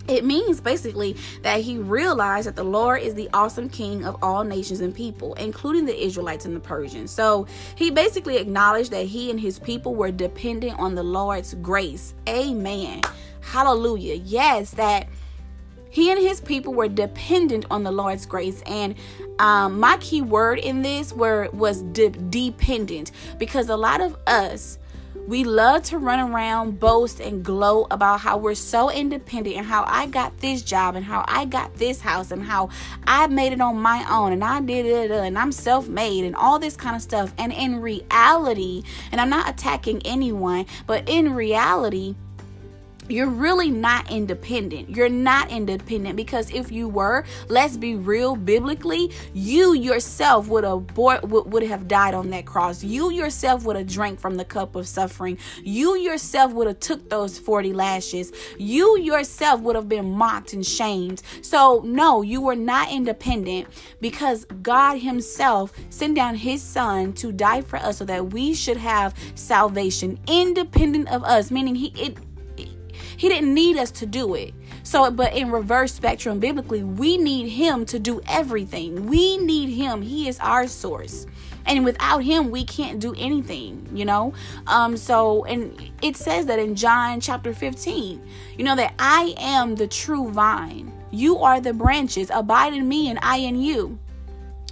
It 0.09 0.25
means 0.25 0.61
basically 0.61 1.17
that 1.43 1.61
he 1.63 1.79
realized 1.79 2.47
that 2.47 2.55
the 2.55 2.65
Lord 2.65 3.03
is 3.03 3.15
the 3.15 3.29
awesome 3.33 3.69
king 3.69 4.05
of 4.05 4.17
all 4.23 4.45
nations 4.45 4.81
and 4.81 4.95
people, 4.95 5.35
including 5.35 5.85
the 5.85 6.01
Israelites 6.01 6.45
and 6.45 6.55
the 6.55 6.61
Persians. 6.61 7.11
So 7.11 7.47
he 7.75 7.91
basically 7.91 8.37
acknowledged 8.37 8.93
that 8.93 9.07
he 9.07 9.31
and 9.31 9.41
his 9.41 9.59
people 9.59 9.95
were 9.97 10.13
dependent 10.13 10.79
on 10.79 10.95
the 10.95 11.03
Lord's 11.03 11.55
grace. 11.55 12.15
Amen. 12.29 13.01
Hallelujah. 13.41 14.15
Yes, 14.15 14.73
that 14.73 15.09
he 15.97 16.11
and 16.11 16.21
his 16.21 16.43
people 16.43 16.75
were 16.75 16.89
dependent 16.89 17.65
on 17.71 17.83
the 17.83 17.91
Lord's 17.91 18.27
grace. 18.27 18.63
And 18.67 18.97
um, 19.39 19.81
my 19.81 19.97
key 19.97 20.21
word 20.21 20.59
in 20.59 20.83
this 20.83 21.11
were 21.11 21.49
was 21.55 21.81
de- 21.85 22.11
dependent 22.11 23.13
because 23.39 23.71
a 23.71 23.79
lot 23.79 24.03
of 24.03 24.15
us 24.27 24.79
we 25.27 25.43
love 25.43 25.85
to 25.85 25.97
run 25.97 26.21
around, 26.21 26.79
boast, 26.79 27.19
and 27.19 27.43
glow 27.43 27.87
about 27.91 28.21
how 28.21 28.37
we're 28.37 28.55
so 28.55 28.91
independent 28.91 29.57
and 29.57 29.65
how 29.65 29.85
I 29.89 30.07
got 30.07 30.37
this 30.39 30.61
job 30.61 30.97
and 30.97 31.05
how 31.05 31.25
I 31.27 31.47
got 31.47 31.75
this 31.77 32.03
house 32.03 32.31
and 32.31 32.43
how 32.43 32.69
I 33.07 33.27
made 33.29 33.55
it 33.55 33.63
on 33.63 33.81
my 33.81 34.07
own 34.11 34.35
and 34.35 34.45
I 34.45 34.61
did 34.61 34.85
it 34.85 35.11
and 35.11 35.39
I'm 35.39 35.51
self 35.51 35.89
made 35.89 36.27
and 36.27 36.37
all 36.37 36.59
this 36.59 36.77
kind 36.77 36.95
of 36.95 37.01
stuff. 37.01 37.33
And 37.39 37.55
in 37.55 37.81
reality, 37.81 38.83
and 39.13 39.19
I'm 39.19 39.31
not 39.31 39.49
attacking 39.49 40.03
anyone, 40.05 40.67
but 40.87 41.09
in 41.09 41.35
reality, 41.35 42.17
you're 43.09 43.29
really 43.29 43.71
not 43.71 44.11
independent. 44.11 44.91
You're 44.91 45.09
not 45.09 45.51
independent 45.51 46.17
because 46.17 46.51
if 46.51 46.73
you 46.73 46.89
were, 46.89 47.25
let's 47.49 47.77
be 47.77 47.95
real 47.95 48.37
biblically, 48.37 49.13
you 49.33 49.75
yourself 49.75 50.49
would 50.49 50.65
have 50.65 50.97
would, 50.97 51.23
would 51.31 51.63
have 51.63 51.89
died 51.89 52.15
on 52.15 52.31
that 52.31 52.47
cross. 52.47 52.83
You 52.83 53.11
yourself 53.11 53.65
would 53.65 53.77
have 53.77 53.87
drank 53.87 54.21
from 54.21 54.37
the 54.37 54.45
cup 54.45 54.77
of 54.77 54.89
suffering. 54.89 55.39
You 55.63 55.97
yourself 55.97 56.53
would 56.53 56.67
have 56.67 56.81
took 56.81 57.09
those 57.09 57.39
40 57.39 57.73
lashes. 57.73 58.33
You 58.59 58.99
yourself 58.99 59.61
would 59.61 59.77
have 59.77 59.89
been 59.89 60.11
mocked 60.11 60.53
and 60.53 60.65
shamed. 60.65 61.23
So 61.43 61.83
no, 61.85 62.23
you 62.23 62.41
were 62.41 62.57
not 62.57 62.91
independent 62.91 63.69
because 64.01 64.45
God 64.63 64.99
himself 64.99 65.73
sent 65.91 66.17
down 66.17 66.35
his 66.35 66.63
son 66.63 67.13
to 67.15 67.33
die 67.33 67.63
for 67.63 67.77
us 67.77 67.99
so 67.99 68.05
that 68.05 68.33
we 68.33 68.55
should 68.55 68.77
have 68.77 69.15
salvation 69.35 70.19
independent 70.27 71.11
of 71.11 71.23
us, 71.25 71.51
meaning 71.51 71.75
he 71.75 71.89
it 71.97 72.17
he 73.17 73.29
didn't 73.29 73.53
need 73.53 73.77
us 73.77 73.91
to 73.93 74.07
do 74.07 74.35
it. 74.35 74.55
So, 74.83 75.11
but 75.11 75.35
in 75.35 75.51
reverse 75.51 75.93
spectrum, 75.93 76.39
biblically, 76.39 76.85
we 76.85 77.19
need 77.19 77.49
Him 77.49 77.85
to 77.87 77.99
do 77.99 78.21
everything. 78.29 79.07
We 79.07 79.37
need 79.39 79.71
Him. 79.71 80.03
He 80.03 80.29
is 80.29 80.39
our 80.39 80.69
source. 80.69 81.27
And 81.67 81.85
without 81.85 82.23
Him, 82.23 82.51
we 82.51 82.65
can't 82.65 83.01
do 83.01 83.13
anything, 83.19 83.89
you 83.93 84.05
know? 84.05 84.33
Um, 84.69 84.97
so, 84.97 85.45
and 85.47 85.91
it 86.03 86.17
says 86.17 86.47
that 86.47 86.61
in 86.61 86.77
John 86.77 87.21
chapter 87.21 87.53
15, 87.53 88.23
you 88.57 88.65
know, 88.65 88.77
that 88.77 88.95
I 88.99 89.35
am 89.39 89.75
the 89.75 89.89
true 89.89 90.31
vine. 90.31 90.93
You 91.11 91.39
are 91.39 91.61
the 91.61 91.73
branches. 91.73 92.31
Abide 92.33 92.73
in 92.73 92.89
me 92.89 93.09
and 93.11 93.19
I 93.23 93.39
in 93.39 93.61
you 93.61 93.99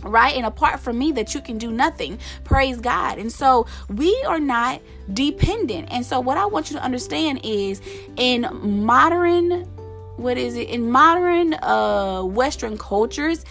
right? 0.05 0.35
And 0.37 0.47
apart 0.47 0.81
from 0.81 0.99
me, 0.99 1.13
that 1.13 1.35
you 1.35 1.41
can 1.41 1.59
do 1.59 1.71
nothing. 1.71 2.19
Praise 2.45 2.81
God. 2.81 3.19
And 3.19 3.33
so 3.33 3.67
we 3.89 4.23
are 4.27 4.41
not 4.41 4.81
dependent. 5.13 5.89
And 5.91 6.05
so 6.05 6.21
what 6.21 6.37
I 6.37 6.47
want 6.47 6.71
you 6.71 6.77
to 6.77 6.83
understand 6.83 7.41
is 7.43 7.81
in 8.17 8.49
modern, 8.53 9.65
what 10.17 10.39
is 10.39 10.57
it? 10.57 10.69
In 10.69 10.91
modern 10.91 11.55
uh 11.55 12.23
Western 12.23 12.79
cultures, 12.79 13.45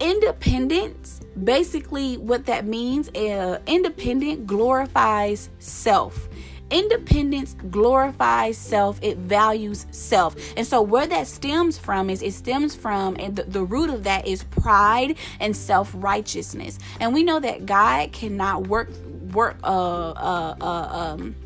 independence 0.00 1.20
basically 1.42 2.16
what 2.16 2.46
that 2.46 2.64
means 2.64 3.08
uh, 3.10 3.58
independent 3.66 4.46
glorifies 4.46 5.50
self 5.58 6.28
independence 6.74 7.54
glorifies 7.70 8.58
self 8.58 8.98
it 9.02 9.16
values 9.18 9.86
self. 9.92 10.34
And 10.56 10.66
so 10.66 10.82
where 10.82 11.06
that 11.06 11.26
stems 11.26 11.78
from 11.78 12.10
is 12.10 12.22
it 12.22 12.34
stems 12.34 12.74
from 12.74 13.16
and 13.18 13.36
the, 13.36 13.44
the 13.44 13.62
root 13.62 13.90
of 13.90 14.04
that 14.04 14.26
is 14.26 14.42
pride 14.44 15.16
and 15.40 15.56
self-righteousness. 15.56 16.78
And 17.00 17.14
we 17.14 17.22
know 17.22 17.38
that 17.40 17.64
god 17.64 18.12
cannot 18.12 18.66
work 18.66 18.90
work 19.32 19.56
uh 19.62 20.10
uh, 20.10 20.56
uh 20.60 20.88
um 20.90 21.36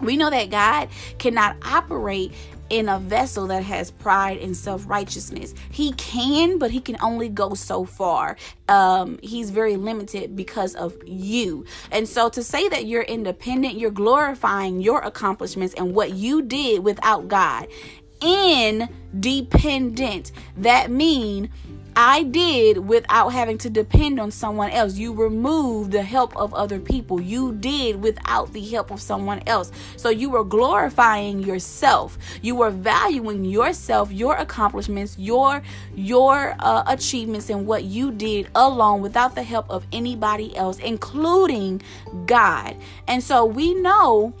we 0.00 0.16
know 0.16 0.30
that 0.30 0.50
God 0.50 0.88
cannot 1.18 1.56
operate 1.64 2.32
in 2.70 2.88
a 2.88 2.98
vessel 2.98 3.46
that 3.48 3.62
has 3.62 3.90
pride 3.90 4.38
and 4.38 4.56
self 4.56 4.88
righteousness. 4.88 5.52
He 5.70 5.92
can, 5.92 6.56
but 6.58 6.70
he 6.70 6.80
can 6.80 6.96
only 7.02 7.28
go 7.28 7.52
so 7.54 7.84
far. 7.84 8.36
Um, 8.68 9.18
he's 9.22 9.50
very 9.50 9.76
limited 9.76 10.34
because 10.36 10.74
of 10.74 10.96
you. 11.06 11.66
And 11.90 12.08
so 12.08 12.30
to 12.30 12.42
say 12.42 12.66
that 12.68 12.86
you're 12.86 13.02
independent, 13.02 13.78
you're 13.78 13.90
glorifying 13.90 14.80
your 14.80 15.00
accomplishments 15.00 15.74
and 15.74 15.94
what 15.94 16.14
you 16.14 16.40
did 16.42 16.82
without 16.84 17.28
God. 17.28 17.68
Independent. 18.20 20.32
That 20.56 20.90
mean 20.90 21.50
I 21.96 22.24
did 22.24 22.78
without 22.78 23.28
having 23.30 23.58
to 23.58 23.70
depend 23.70 24.18
on 24.18 24.30
someone 24.30 24.70
else. 24.70 24.96
You 24.96 25.12
removed 25.12 25.92
the 25.92 26.02
help 26.02 26.36
of 26.36 26.52
other 26.54 26.80
people. 26.80 27.20
You 27.20 27.52
did 27.52 28.02
without 28.02 28.52
the 28.52 28.60
help 28.60 28.90
of 28.90 29.00
someone 29.00 29.42
else. 29.46 29.70
So 29.96 30.08
you 30.08 30.30
were 30.30 30.44
glorifying 30.44 31.40
yourself. 31.40 32.18
You 32.42 32.56
were 32.56 32.70
valuing 32.70 33.44
yourself, 33.44 34.10
your 34.10 34.34
accomplishments, 34.36 35.16
your 35.18 35.62
your 35.94 36.56
uh, 36.58 36.82
achievements 36.86 37.48
and 37.50 37.66
what 37.66 37.84
you 37.84 38.10
did 38.10 38.48
alone 38.54 39.00
without 39.00 39.34
the 39.34 39.42
help 39.42 39.70
of 39.70 39.86
anybody 39.92 40.56
else, 40.56 40.78
including 40.78 41.80
God. 42.26 42.76
And 43.06 43.22
so 43.22 43.44
we 43.44 43.74
know 43.74 44.34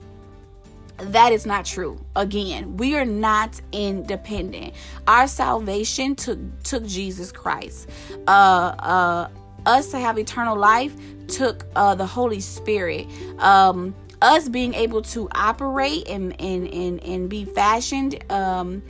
that 0.98 1.32
is 1.32 1.44
not 1.44 1.64
true. 1.64 2.04
Again, 2.14 2.76
we 2.76 2.96
are 2.96 3.04
not 3.04 3.60
independent. 3.72 4.74
Our 5.06 5.26
salvation 5.26 6.14
took 6.14 6.38
took 6.62 6.86
Jesus 6.86 7.32
Christ. 7.32 7.90
Uh, 8.26 8.74
uh, 8.78 9.28
us 9.66 9.90
to 9.90 9.98
have 9.98 10.18
eternal 10.18 10.56
life 10.56 10.94
took 11.26 11.66
uh, 11.74 11.94
the 11.94 12.06
Holy 12.06 12.40
Spirit. 12.40 13.06
Um, 13.38 13.94
us 14.22 14.48
being 14.48 14.74
able 14.74 15.02
to 15.02 15.28
operate 15.32 16.08
and 16.08 16.40
and 16.40 16.72
and, 16.72 17.02
and 17.02 17.28
be 17.28 17.44
fashioned 17.44 18.30
um, 18.30 18.82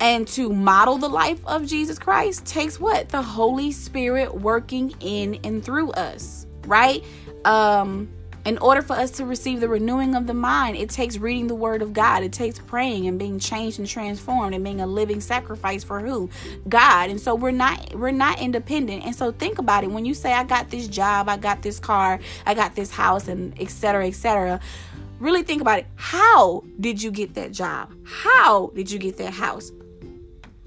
and 0.00 0.26
to 0.28 0.52
model 0.52 0.98
the 0.98 1.08
life 1.08 1.44
of 1.46 1.66
Jesus 1.66 1.98
Christ 1.98 2.46
takes 2.46 2.78
what 2.78 3.08
the 3.08 3.22
Holy 3.22 3.72
Spirit 3.72 4.34
working 4.34 4.94
in 5.00 5.36
and 5.44 5.64
through 5.64 5.90
us, 5.92 6.46
right? 6.66 7.04
Um, 7.44 8.08
in 8.44 8.58
order 8.58 8.82
for 8.82 8.92
us 8.92 9.10
to 9.12 9.24
receive 9.24 9.60
the 9.60 9.68
renewing 9.68 10.14
of 10.14 10.26
the 10.26 10.34
mind, 10.34 10.76
it 10.76 10.90
takes 10.90 11.16
reading 11.16 11.46
the 11.46 11.54
word 11.54 11.80
of 11.80 11.94
God. 11.94 12.22
It 12.22 12.32
takes 12.32 12.58
praying 12.58 13.06
and 13.06 13.18
being 13.18 13.38
changed 13.38 13.78
and 13.78 13.88
transformed 13.88 14.54
and 14.54 14.62
being 14.62 14.80
a 14.80 14.86
living 14.86 15.20
sacrifice 15.20 15.82
for 15.82 16.00
who? 16.00 16.28
God. 16.68 17.08
And 17.08 17.18
so 17.18 17.34
we're 17.34 17.52
not 17.52 17.94
we're 17.94 18.10
not 18.10 18.40
independent. 18.40 19.04
And 19.04 19.14
so 19.14 19.32
think 19.32 19.58
about 19.58 19.82
it. 19.82 19.90
When 19.90 20.04
you 20.04 20.12
say 20.12 20.32
I 20.32 20.44
got 20.44 20.70
this 20.70 20.88
job, 20.88 21.28
I 21.28 21.38
got 21.38 21.62
this 21.62 21.80
car, 21.80 22.20
I 22.44 22.54
got 22.54 22.74
this 22.74 22.90
house 22.90 23.28
and 23.28 23.58
etc. 23.60 24.08
etc. 24.08 24.60
Really 25.20 25.42
think 25.42 25.62
about 25.62 25.78
it. 25.78 25.86
How 25.94 26.64
did 26.78 27.02
you 27.02 27.10
get 27.10 27.34
that 27.34 27.52
job? 27.52 27.94
How 28.04 28.72
did 28.74 28.90
you 28.90 28.98
get 28.98 29.16
that 29.18 29.32
house? 29.32 29.72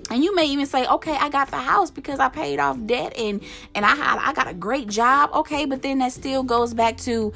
and 0.09 0.23
you 0.23 0.33
may 0.33 0.45
even 0.45 0.65
say 0.65 0.87
okay 0.87 1.17
i 1.19 1.27
got 1.27 1.49
the 1.51 1.57
house 1.57 1.91
because 1.91 2.19
i 2.19 2.29
paid 2.29 2.59
off 2.59 2.77
debt 2.85 3.13
and 3.17 3.43
and 3.75 3.85
i 3.85 3.93
had 3.93 4.17
i 4.19 4.31
got 4.31 4.47
a 4.47 4.53
great 4.53 4.87
job 4.87 5.29
okay 5.33 5.65
but 5.65 5.81
then 5.81 5.99
that 5.99 6.13
still 6.13 6.43
goes 6.43 6.73
back 6.73 6.95
to 6.95 7.33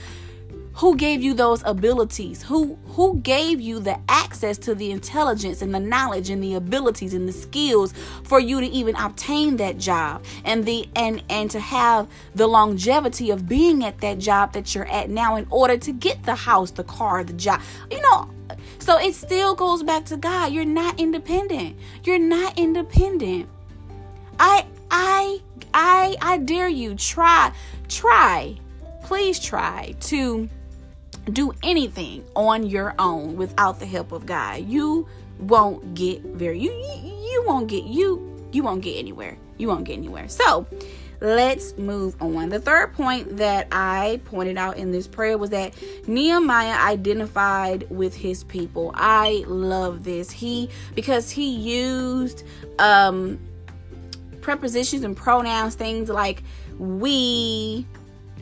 who 0.74 0.96
gave 0.96 1.22
you 1.22 1.34
those 1.34 1.62
abilities? 1.66 2.44
Who 2.44 2.78
who 2.88 3.18
gave 3.18 3.60
you 3.60 3.80
the 3.80 4.00
access 4.08 4.58
to 4.60 4.76
the 4.76 4.92
intelligence 4.92 5.62
and 5.62 5.74
the 5.74 5.80
knowledge 5.80 6.30
and 6.30 6.42
the 6.42 6.56
abilities 6.56 7.14
and 7.14 7.28
the 7.28 7.34
skills 7.34 7.94
for 8.24 8.40
you 8.40 8.62
to 8.62 8.68
even 8.68 8.96
obtain 8.96 9.58
that 9.58 9.78
job? 9.78 10.24
And 10.46 10.66
the 10.66 10.88
and 10.96 11.24
and 11.30 11.52
to 11.52 11.60
have 11.60 12.08
the 12.36 12.48
longevity 12.48 13.32
of 13.32 13.48
being 13.48 13.84
at 13.84 14.00
that 14.00 14.20
job 14.20 14.54
that 14.54 14.74
you're 14.74 14.88
at 14.88 15.10
now 15.10 15.36
in 15.36 15.46
order 15.50 15.78
to 15.78 15.92
get 15.92 16.24
the 16.24 16.36
house 16.36 16.72
the 16.72 16.84
car 16.84 17.24
the 17.24 17.34
job. 17.34 17.62
You 17.90 18.02
know 18.02 18.30
so 18.80 18.98
it 18.98 19.14
still 19.14 19.56
goes 19.56 19.84
back 19.84 20.06
to 20.06 20.18
God. 20.18 20.52
You're 20.52 20.66
not 20.66 21.00
independent. 21.00 21.78
You're 22.04 22.20
not 22.20 22.58
independent. 22.58 23.48
I 24.40 24.66
i 24.90 25.40
i 25.74 26.16
i 26.22 26.38
dare 26.38 26.68
you 26.68 26.96
try 26.96 27.52
try 27.88 28.58
please 29.04 29.40
try 29.40 29.94
to 30.00 30.50
do 31.26 31.54
anything 31.64 32.24
on 32.36 32.64
your 32.64 32.96
own 33.00 33.36
without 33.36 33.80
the 33.80 33.86
help 33.86 34.12
of 34.12 34.26
God, 34.26 34.66
you 34.66 35.08
won't 35.40 35.96
get 35.96 36.22
very 36.22 36.60
you 36.60 36.72
you 36.72 37.44
won't 37.48 37.68
get 37.68 37.84
you 37.84 38.28
you 38.52 38.64
won't 38.64 38.82
get 38.82 38.98
anywhere. 38.98 39.38
You 39.58 39.68
won't 39.68 39.86
get 39.86 39.98
anywhere. 39.98 40.28
So, 40.28 40.66
let's 41.22 41.78
move 41.78 42.20
on. 42.22 42.50
The 42.50 42.60
third 42.60 42.94
point 42.94 43.38
that 43.38 43.68
I 43.72 44.20
pointed 44.26 44.58
out 44.58 44.78
in 44.78 44.92
this 44.92 45.08
prayer 45.08 45.38
was 45.38 45.52
that 45.52 45.74
Nehemiah 46.08 46.78
identified 46.92 47.90
with 47.90 48.16
his 48.16 48.44
people. 48.44 48.92
I 48.96 49.44
love 49.48 50.04
this. 50.04 50.32
He 50.32 50.70
because 50.96 51.30
he 51.30 51.56
used 51.56 52.44
um 52.80 53.40
prepositions 54.42 55.04
and 55.04 55.16
pronouns 55.16 55.76
things 55.76 56.10
like 56.10 56.44
we 56.80 57.86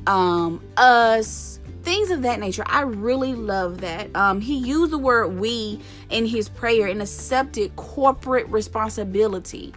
um 0.08 0.64
us 0.78 1.59
things 1.90 2.12
of 2.12 2.22
that 2.22 2.40
nature. 2.40 2.64
I 2.68 2.82
really 2.82 3.34
love 3.34 3.82
that. 3.82 4.16
Um, 4.16 4.42
he 4.42 4.58
used 4.58 4.92
the 4.92 5.00
word 5.00 5.40
we 5.40 5.80
in 6.12 6.28
his 6.28 6.48
prayer 6.48 6.86
and 6.86 7.02
accepted 7.02 7.76
corporate 7.78 8.48
responsibility. 8.50 9.74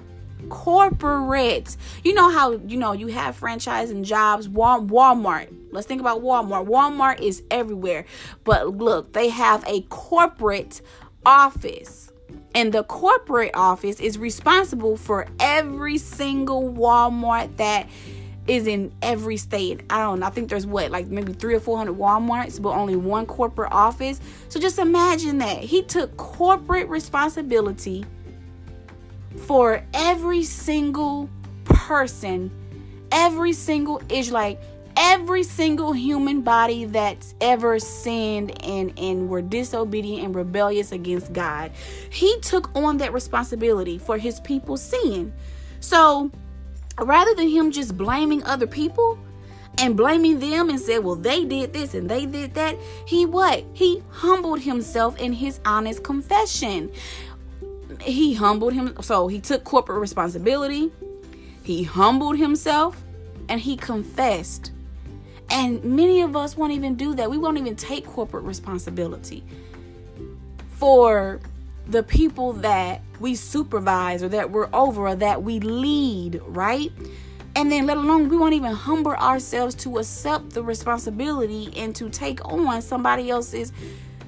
Corporate. 0.51 1.75
You 2.05 2.13
know 2.13 2.29
how, 2.29 2.53
you 2.53 2.77
know, 2.77 2.93
you 2.93 3.07
have 3.07 3.35
franchise 3.35 3.91
and 3.91 4.05
jobs. 4.05 4.47
Walmart. 4.47 5.57
Let's 5.71 5.87
think 5.87 6.03
about 6.03 6.21
Walmart. 6.21 6.67
Walmart 6.67 7.23
is 7.23 7.43
everywhere. 7.51 8.05
But 8.45 8.77
look, 8.77 9.15
they 9.15 9.31
have 9.31 9.65
a 9.67 9.81
corporate 9.89 10.83
office. 11.25 12.13
And 12.55 12.75
the 12.75 12.85
corporate 12.85 13.53
office 13.55 14.01
is 14.01 14.19
responsible 14.19 14.99
for 14.99 15.29
every 15.41 15.97
single 15.97 16.71
Walmart 16.75 17.57
that 17.57 17.89
is 18.47 18.67
in 18.67 18.93
every 19.03 19.37
state. 19.37 19.83
I 19.89 19.99
don't 19.99 20.21
know. 20.21 20.27
I 20.27 20.31
think 20.31 20.49
there's 20.49 20.67
what, 20.67 20.91
like 20.91 21.07
maybe 21.07 21.33
three 21.33 21.55
or 21.55 21.61
four 21.61 21.79
hundred 21.79 21.97
Walmarts, 21.97 22.61
but 22.61 22.71
only 22.71 22.97
one 22.97 23.27
corporate 23.27 23.73
office. 23.73 24.21
So 24.49 24.59
just 24.59 24.79
imagine 24.79 25.39
that. 25.39 25.59
He 25.59 25.83
took 25.83 26.17
corporate 26.17 26.89
responsibility 26.89 28.05
for 29.47 29.85
every 29.95 30.43
single 30.43 31.31
person, 31.65 32.51
every 33.13 33.53
single 33.53 34.03
Israelite, 34.09 34.59
every 34.97 35.43
single 35.43 35.93
human 35.93 36.43
body 36.43 36.85
that's 36.85 37.35
ever 37.41 37.79
sinned 37.79 38.63
and, 38.65 38.93
and 38.99 39.29
were 39.29 39.41
disobedient 39.41 40.25
and 40.25 40.35
rebellious 40.35 40.93
against 40.93 41.33
God. 41.33 41.71
He 42.11 42.39
took 42.41 42.75
on 42.77 42.99
that 42.99 43.13
responsibility 43.13 43.99
for 43.99 44.19
his 44.19 44.41
people's 44.41 44.83
sin. 44.83 45.33
So 45.81 46.31
rather 46.99 47.35
than 47.35 47.49
him 47.49 47.71
just 47.71 47.97
blaming 47.97 48.43
other 48.45 48.67
people 48.67 49.19
and 49.79 49.97
blaming 49.97 50.39
them 50.39 50.69
and 50.69 50.79
said, 50.79 51.03
well, 51.03 51.17
they 51.17 51.45
did 51.45 51.73
this 51.73 51.95
and 51.95 52.09
they 52.09 52.27
did 52.27 52.55
that, 52.55 52.77
he 53.07 53.25
what? 53.27 53.65
He 53.73 54.03
humbled 54.11 54.61
himself 54.61 55.19
in 55.19 55.33
his 55.33 55.61
honest 55.65 56.03
confession. 56.03 56.91
He 58.01 58.35
humbled 58.35 58.73
him. 58.73 58.97
So 59.01 59.29
he 59.29 59.41
took 59.41 59.65
corporate 59.65 60.01
responsibility, 60.01 60.93
he 61.63 61.85
humbled 61.85 62.37
himself, 62.39 63.03
and 63.49 63.61
he 63.61 63.77
confessed. 63.77 64.73
And 65.51 65.85
many 65.85 66.23
of 66.23 66.35
us 66.35 66.57
won't 66.57 66.73
even 66.73 66.95
do 66.95 67.15
that. 67.15 67.31
We 67.31 67.39
won't 67.39 67.59
even 67.59 67.77
take 67.77 68.07
corporate 68.07 68.45
responsibility 68.45 69.45
for 70.71 71.41
the 71.87 72.03
people 72.03 72.53
that 72.55 73.03
we 73.21 73.35
supervise 73.35 74.23
or 74.23 74.29
that 74.29 74.51
we're 74.51 74.69
over 74.73 75.09
or 75.09 75.15
that 75.17 75.43
we 75.43 75.61
lead, 75.61 76.41
right? 76.47 76.91
And 77.55 77.71
then, 77.71 77.87
let 77.87 77.99
alone, 77.99 78.29
we 78.29 78.37
won't 78.37 78.55
even 78.55 78.73
humble 78.73 79.13
ourselves 79.13 79.75
to 79.77 79.99
accept 79.99 80.51
the 80.51 80.63
responsibility 80.63 81.71
and 81.77 81.95
to 81.97 82.09
take 82.09 82.43
on 82.47 82.81
somebody 82.81 83.29
else's. 83.31 83.73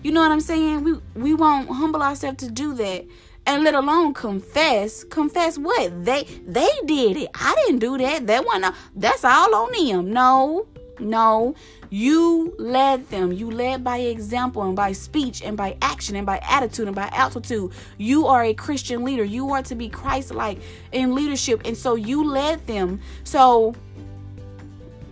You 0.02 0.12
know 0.12 0.20
what 0.20 0.30
I'm 0.30 0.40
saying? 0.40 0.84
We 0.84 1.00
we 1.14 1.34
won't 1.34 1.68
humble 1.70 2.02
ourselves 2.02 2.36
to 2.38 2.50
do 2.50 2.74
that, 2.74 3.06
and 3.46 3.64
let 3.64 3.74
alone 3.74 4.12
confess. 4.12 5.04
Confess 5.04 5.56
what 5.56 6.04
they 6.04 6.24
they 6.46 6.68
did 6.84 7.16
it. 7.16 7.30
I 7.34 7.54
didn't 7.64 7.78
do 7.78 7.96
that. 7.96 8.26
That 8.26 8.44
one. 8.44 8.66
That's 8.94 9.24
all 9.24 9.54
on 9.54 9.72
them. 9.72 10.12
No, 10.12 10.66
No, 10.98 11.54
you 11.90 12.54
led 12.59 13.09
them. 13.11 13.33
You 13.33 13.50
led 13.50 13.83
by 13.83 13.98
example 13.98 14.62
and 14.62 14.76
by 14.76 14.92
speech 14.92 15.42
and 15.42 15.57
by 15.57 15.76
action 15.83 16.16
and 16.16 16.24
by 16.24 16.38
attitude 16.38 16.87
and 16.87 16.94
by 16.94 17.09
altitude. 17.12 17.72
You 17.98 18.26
are 18.26 18.44
a 18.44 18.54
Christian 18.54 19.04
leader. 19.04 19.24
You 19.24 19.50
are 19.50 19.62
to 19.62 19.74
be 19.74 19.88
Christ 19.88 20.33
like 20.35 20.59
in 20.92 21.14
leadership. 21.14 21.62
And 21.64 21.76
so 21.76 21.94
you 21.96 22.24
led 22.24 22.66
them. 22.66 23.00
So, 23.24 23.74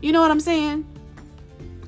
you 0.01 0.12
know 0.12 0.21
what 0.21 0.31
I'm 0.31 0.40
saying? 0.40 0.87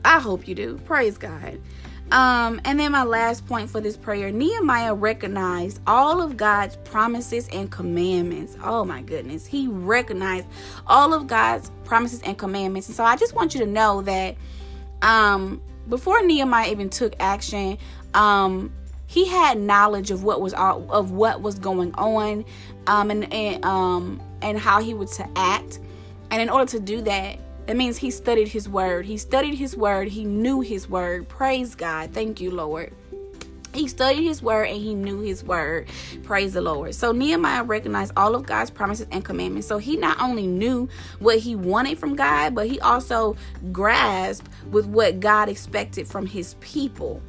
I 0.04 0.18
hope 0.18 0.46
you 0.46 0.54
do. 0.54 0.78
Praise 0.85 1.16
God. 1.16 1.61
Um, 2.10 2.60
and 2.64 2.78
then 2.78 2.92
my 2.92 3.02
last 3.02 3.46
point 3.46 3.70
for 3.70 3.80
this 3.80 3.96
prayer 3.96 4.30
Nehemiah 4.30 4.94
recognized 4.94 5.80
all 5.86 6.20
of 6.20 6.36
God's 6.36 6.76
promises 6.76 7.48
and 7.48 7.70
commandments. 7.70 8.56
Oh 8.62 8.84
my 8.84 9.02
goodness. 9.02 9.46
He 9.46 9.68
recognized 9.68 10.46
all 10.86 11.12
of 11.12 11.26
God's 11.26 11.70
promises 11.84 12.20
and 12.22 12.38
commandments. 12.38 12.88
And 12.88 12.96
so 12.96 13.04
I 13.04 13.16
just 13.16 13.34
want 13.34 13.54
you 13.54 13.60
to 13.60 13.66
know 13.66 14.02
that 14.02 14.36
um, 15.02 15.60
before 15.88 16.22
Nehemiah 16.24 16.70
even 16.70 16.88
took 16.88 17.14
action, 17.20 17.78
um, 18.14 18.72
he 19.06 19.26
had 19.26 19.58
knowledge 19.58 20.10
of 20.10 20.24
what 20.24 20.40
was 20.40 20.54
all, 20.54 20.90
of 20.90 21.10
what 21.10 21.40
was 21.40 21.58
going 21.58 21.94
on 21.94 22.44
um, 22.86 23.10
and, 23.10 23.32
and, 23.32 23.64
um, 23.64 24.20
and 24.42 24.58
how 24.58 24.80
he 24.80 24.94
was 24.94 25.16
to 25.16 25.28
act. 25.36 25.78
And 26.30 26.40
in 26.40 26.48
order 26.48 26.70
to 26.72 26.80
do 26.80 27.00
that, 27.02 27.38
that 27.66 27.77
means 27.77 27.96
he 27.96 28.11
studied 28.11 28.48
his 28.48 28.68
word. 28.68 29.07
He 29.07 29.16
studied 29.16 29.55
his 29.55 29.77
word. 29.77 30.09
He 30.09 30.24
knew 30.24 30.61
his 30.61 30.88
word. 30.88 31.29
Praise 31.29 31.74
God. 31.74 32.12
Thank 32.12 32.40
you, 32.40 32.50
Lord. 32.50 32.92
He 33.74 33.88
studied 33.88 34.22
his 34.22 34.40
word 34.40 34.68
and 34.68 34.81
he 34.81 34.94
knew 34.94 35.20
his 35.20 35.42
word. 35.42 35.88
Praise 36.22 36.53
the 36.53 36.61
Lord. 36.61 36.94
So 36.94 37.11
Nehemiah 37.11 37.64
recognized 37.64 38.12
all 38.16 38.37
of 38.37 38.46
God's 38.46 38.70
promises 38.70 39.09
and 39.11 39.24
commandments. 39.24 39.66
So 39.66 39.79
he 39.79 39.96
not 39.96 40.20
only 40.20 40.46
knew 40.46 40.88
what 41.18 41.38
he 41.38 41.57
wanted 41.57 41.98
from 41.98 42.14
God, 42.14 42.55
but 42.55 42.68
he 42.68 42.79
also 42.81 43.37
grasped 43.72 44.48
with 44.70 44.87
what 44.87 45.18
God 45.18 45.48
expected 45.48 46.07
from 46.07 46.27
his 46.27 46.55
people. 46.61 47.20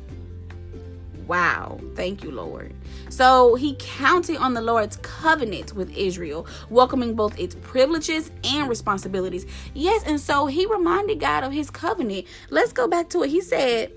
Wow. 1.28 1.80
Thank 1.96 2.24
you, 2.24 2.32
Lord. 2.32 2.74
So 3.10 3.56
he 3.56 3.76
counted 3.80 4.38
on 4.38 4.54
the 4.54 4.62
Lord's 4.62 4.98
covenant 4.98 5.74
with 5.74 5.96
Israel, 5.96 6.48
welcoming 6.70 7.16
both 7.16 7.38
its 7.40 7.56
privileges 7.56 8.32
and 8.44 8.70
responsibilities. 8.70 9.46
Yes, 9.74 10.04
and 10.06 10.20
so 10.20 10.46
he 10.46 10.66
reminded 10.66 11.20
God 11.20 11.44
of 11.44 11.52
his 11.52 11.70
covenant. 11.70 12.28
Let's 12.50 12.74
go 12.74 12.88
back 12.88 13.10
to 13.10 13.24
it. 13.24 13.30
He 13.30 13.42
said, 13.42 13.92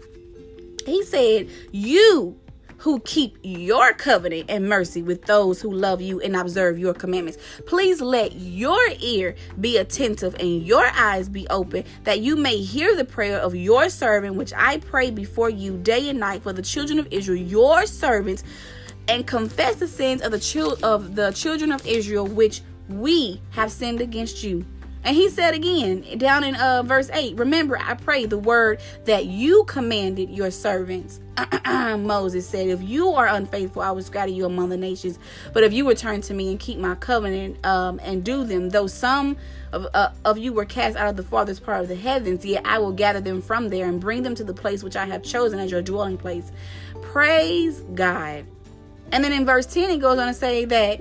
He 0.87 1.03
said, 1.05 1.49
You 1.71 2.39
who 2.79 3.01
keep 3.01 3.37
your 3.43 3.93
covenant 3.93 4.47
and 4.49 4.69
mercy 4.69 5.03
with 5.03 5.25
those 5.27 5.61
who 5.61 5.71
love 5.71 6.01
you 6.01 6.21
and 6.21 6.37
observe 6.37 6.79
your 6.79 6.95
commandments. 6.95 7.39
Please 7.67 8.01
let 8.01 8.35
your 8.37 8.81
ear 9.01 9.35
be 9.61 9.77
attentive 9.77 10.35
and 10.39 10.63
your 10.63 10.87
eyes 10.95 11.29
be 11.29 11.47
open 11.49 11.85
that 12.05 12.21
you 12.21 12.37
may 12.37 12.57
hear 12.59 12.95
the 12.97 13.05
prayer 13.05 13.39
of 13.39 13.55
your 13.55 13.89
servant, 13.89 14.37
which 14.37 14.53
I 14.57 14.79
pray 14.79 15.11
before 15.11 15.51
you 15.51 15.77
day 15.77 16.09
and 16.09 16.21
night 16.21 16.43
for 16.43 16.53
the 16.53 16.63
children 16.63 16.99
of 16.99 17.09
Israel, 17.11 17.43
your 17.43 17.87
servants, 17.87 18.45
and 19.09 19.27
confess 19.27 19.77
the 19.77 19.89
sins 19.89 20.23
of 20.23 20.33
the 20.33 20.39
chil- 20.39 20.79
of 20.83 21.17
the 21.17 21.31
children 21.33 21.73
of 21.73 21.85
Israel 21.87 22.27
which 22.27 22.63
we 22.89 23.41
have 23.51 23.73
sinned 23.73 24.01
against 24.01 24.43
you. 24.43 24.65
And 25.09 25.17
he 25.17 25.31
said 25.31 25.55
again 25.55 26.05
down 26.19 26.45
in 26.45 26.55
uh, 26.55 26.83
verse 26.83 27.09
8 27.11 27.39
Remember, 27.39 27.79
I 27.81 27.95
pray 27.95 28.27
the 28.27 28.37
word 28.37 28.79
that 29.07 29.25
you 29.25 29.65
commanded 29.65 30.29
your 30.29 30.51
servants. 30.51 31.19
Moses 31.67 32.47
said, 32.47 32.69
If 32.69 32.83
you 32.83 33.15
are 33.15 33.27
unfaithful, 33.27 33.81
I 33.81 33.91
will 33.93 34.03
scatter 34.03 34.31
you 34.31 34.45
among 34.45 34.69
the 34.69 34.77
nations. 34.77 35.19
But 35.55 35.65
if 35.65 35.73
you 35.73 35.89
return 35.89 36.21
to 36.21 36.35
me 36.35 36.51
and 36.51 36.61
keep 36.61 36.79
my 36.79 36.95
covenant 36.95 37.65
um, 37.65 37.99
and 38.03 38.23
do 38.23 38.45
them, 38.45 38.69
though 38.69 38.87
some 38.87 39.39
of, 39.73 39.87
uh, 39.95 40.11
of 40.27 40.37
you 40.37 40.53
were 40.53 40.67
cast 40.67 40.95
out 40.99 41.09
of 41.09 41.17
the 41.17 41.23
farthest 41.23 41.65
part 41.65 41.81
of 41.81 41.89
the 41.89 41.97
heavens, 41.97 42.45
yet 42.45 42.67
I 42.67 42.79
will 42.79 42.93
gather 42.93 43.23
them 43.23 43.41
from 43.41 43.71
there 43.71 43.89
and 43.89 43.99
bring 43.99 44.25
them 44.25 44.35
to 44.35 44.45
the 44.45 44.53
place 44.53 44.85
which 44.85 44.95
I 44.95 45.07
have 45.07 45.23
chosen 45.23 45.59
as 45.59 45.71
your 45.71 45.81
dwelling 45.81 46.19
place. 46.19 46.53
Praise 47.01 47.81
God. 47.95 48.45
And 49.11 49.25
then 49.25 49.33
in 49.33 49.47
verse 49.47 49.65
10, 49.65 49.89
he 49.89 49.97
goes 49.97 50.19
on 50.19 50.27
to 50.27 50.35
say 50.35 50.67
that 50.67 51.01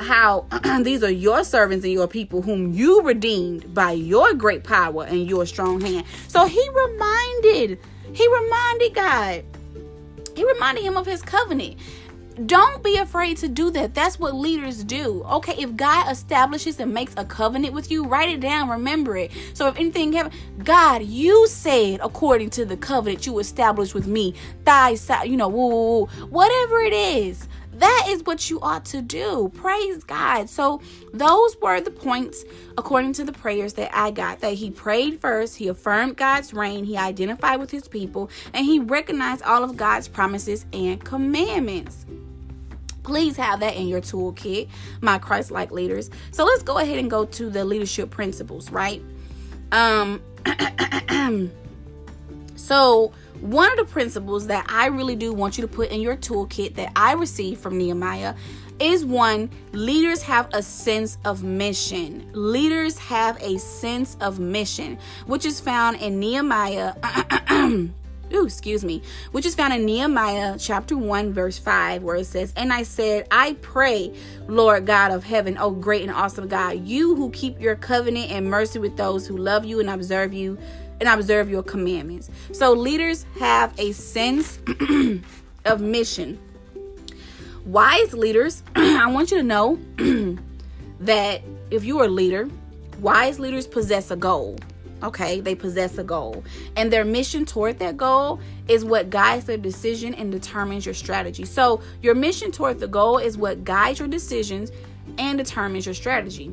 how 0.00 0.46
these 0.82 1.02
are 1.02 1.10
your 1.10 1.44
servants 1.44 1.84
and 1.84 1.92
your 1.92 2.08
people 2.08 2.42
whom 2.42 2.72
you 2.72 3.02
redeemed 3.02 3.72
by 3.74 3.92
your 3.92 4.34
great 4.34 4.64
power 4.64 5.04
and 5.04 5.28
your 5.28 5.46
strong 5.46 5.80
hand. 5.80 6.04
So 6.28 6.46
he 6.46 6.68
reminded, 6.70 7.78
he 8.12 8.28
reminded 8.32 8.94
God, 8.94 9.44
he 10.34 10.44
reminded 10.44 10.84
him 10.84 10.96
of 10.96 11.06
his 11.06 11.22
covenant. 11.22 11.76
Don't 12.46 12.82
be 12.82 12.96
afraid 12.96 13.36
to 13.38 13.48
do 13.48 13.70
that. 13.72 13.94
That's 13.94 14.18
what 14.18 14.34
leaders 14.34 14.82
do. 14.82 15.22
Okay, 15.30 15.54
if 15.58 15.76
God 15.76 16.10
establishes 16.10 16.80
and 16.80 16.94
makes 16.94 17.12
a 17.18 17.24
covenant 17.24 17.74
with 17.74 17.90
you, 17.90 18.06
write 18.06 18.30
it 18.30 18.40
down, 18.40 18.70
remember 18.70 19.16
it. 19.16 19.30
So 19.52 19.66
if 19.68 19.76
anything 19.76 20.14
happens, 20.14 20.34
God, 20.64 21.02
you 21.02 21.46
said 21.48 22.00
according 22.02 22.50
to 22.50 22.64
the 22.64 22.78
covenant 22.78 23.26
you 23.26 23.38
established 23.40 23.94
with 23.94 24.06
me, 24.06 24.34
side, 24.64 25.28
you 25.28 25.36
know, 25.36 25.48
woo, 25.48 25.68
woo, 25.68 25.98
woo, 25.98 26.06
whatever 26.26 26.80
it 26.80 26.94
is. 26.94 27.46
That 27.80 28.06
is 28.08 28.22
what 28.24 28.50
you 28.50 28.60
ought 28.60 28.84
to 28.86 29.00
do. 29.00 29.50
Praise 29.54 30.04
God. 30.04 30.50
So, 30.50 30.82
those 31.14 31.56
were 31.62 31.80
the 31.80 31.90
points 31.90 32.44
according 32.76 33.14
to 33.14 33.24
the 33.24 33.32
prayers 33.32 33.72
that 33.74 33.90
I 33.96 34.10
got. 34.10 34.40
That 34.40 34.52
he 34.52 34.70
prayed 34.70 35.18
first, 35.18 35.56
he 35.56 35.66
affirmed 35.68 36.18
God's 36.18 36.52
reign, 36.52 36.84
he 36.84 36.98
identified 36.98 37.58
with 37.58 37.70
his 37.70 37.88
people, 37.88 38.28
and 38.52 38.66
he 38.66 38.78
recognized 38.80 39.42
all 39.44 39.64
of 39.64 39.78
God's 39.78 40.08
promises 40.08 40.66
and 40.74 41.02
commandments. 41.02 42.04
Please 43.02 43.38
have 43.38 43.60
that 43.60 43.76
in 43.76 43.88
your 43.88 44.02
toolkit, 44.02 44.68
my 45.00 45.16
Christ 45.18 45.50
like 45.50 45.70
leaders. 45.70 46.10
So, 46.32 46.44
let's 46.44 46.62
go 46.62 46.76
ahead 46.76 46.98
and 46.98 47.10
go 47.10 47.24
to 47.24 47.48
the 47.48 47.64
leadership 47.64 48.10
principles, 48.10 48.70
right? 48.70 49.02
Um, 49.72 50.20
so 52.56 53.12
one 53.40 53.70
of 53.70 53.78
the 53.78 53.90
principles 53.90 54.46
that 54.48 54.66
I 54.68 54.86
really 54.86 55.16
do 55.16 55.32
want 55.32 55.58
you 55.58 55.62
to 55.62 55.68
put 55.68 55.90
in 55.90 56.00
your 56.00 56.16
toolkit 56.16 56.74
that 56.74 56.92
I 56.94 57.12
received 57.12 57.60
from 57.60 57.78
Nehemiah 57.78 58.34
is 58.78 59.04
one 59.04 59.50
leaders 59.72 60.22
have 60.22 60.48
a 60.52 60.62
sense 60.62 61.18
of 61.24 61.42
mission. 61.42 62.28
Leaders 62.32 62.98
have 62.98 63.40
a 63.42 63.58
sense 63.58 64.16
of 64.20 64.38
mission, 64.38 64.98
which 65.26 65.44
is 65.44 65.60
found 65.60 66.00
in 66.00 66.18
Nehemiah. 66.18 66.94
Ooh, 68.32 68.44
excuse 68.44 68.84
me, 68.84 69.02
which 69.32 69.44
is 69.44 69.56
found 69.56 69.74
in 69.74 69.84
Nehemiah 69.84 70.56
chapter 70.56 70.96
1, 70.96 71.32
verse 71.32 71.58
5, 71.58 72.04
where 72.04 72.16
it 72.16 72.26
says, 72.26 72.52
And 72.56 72.72
I 72.72 72.84
said, 72.84 73.26
I 73.30 73.54
pray, 73.54 74.14
Lord 74.46 74.86
God 74.86 75.10
of 75.10 75.24
heaven, 75.24 75.58
O 75.58 75.72
great 75.72 76.02
and 76.02 76.12
awesome 76.12 76.46
God, 76.46 76.86
you 76.86 77.16
who 77.16 77.30
keep 77.30 77.60
your 77.60 77.74
covenant 77.74 78.30
and 78.30 78.48
mercy 78.48 78.78
with 78.78 78.96
those 78.96 79.26
who 79.26 79.36
love 79.36 79.64
you 79.64 79.80
and 79.80 79.90
observe 79.90 80.32
you 80.32 80.58
and 81.00 81.08
observe 81.08 81.50
your 81.50 81.62
commandments. 81.62 82.30
So 82.52 82.72
leaders 82.72 83.26
have 83.38 83.74
a 83.78 83.92
sense 83.92 84.58
of 85.64 85.80
mission. 85.80 86.38
Wise 87.64 88.14
leaders, 88.14 88.62
I 88.76 89.10
want 89.10 89.30
you 89.30 89.38
to 89.38 89.42
know 89.42 89.78
that 91.00 91.42
if 91.70 91.84
you 91.84 91.98
are 92.00 92.04
a 92.04 92.08
leader, 92.08 92.48
wise 93.00 93.38
leaders 93.38 93.66
possess 93.66 94.10
a 94.10 94.16
goal. 94.16 94.58
Okay, 95.02 95.40
they 95.40 95.54
possess 95.54 95.96
a 95.96 96.04
goal. 96.04 96.44
And 96.76 96.92
their 96.92 97.06
mission 97.06 97.46
toward 97.46 97.78
that 97.78 97.96
goal 97.96 98.38
is 98.68 98.84
what 98.84 99.08
guides 99.08 99.46
their 99.46 99.56
decision 99.56 100.12
and 100.12 100.30
determines 100.30 100.84
your 100.84 100.94
strategy. 100.94 101.46
So, 101.46 101.80
your 102.02 102.14
mission 102.14 102.50
toward 102.50 102.80
the 102.80 102.88
goal 102.88 103.16
is 103.16 103.38
what 103.38 103.64
guides 103.64 103.98
your 103.98 104.08
decisions 104.08 104.70
and 105.16 105.38
determines 105.38 105.86
your 105.86 105.94
strategy. 105.94 106.52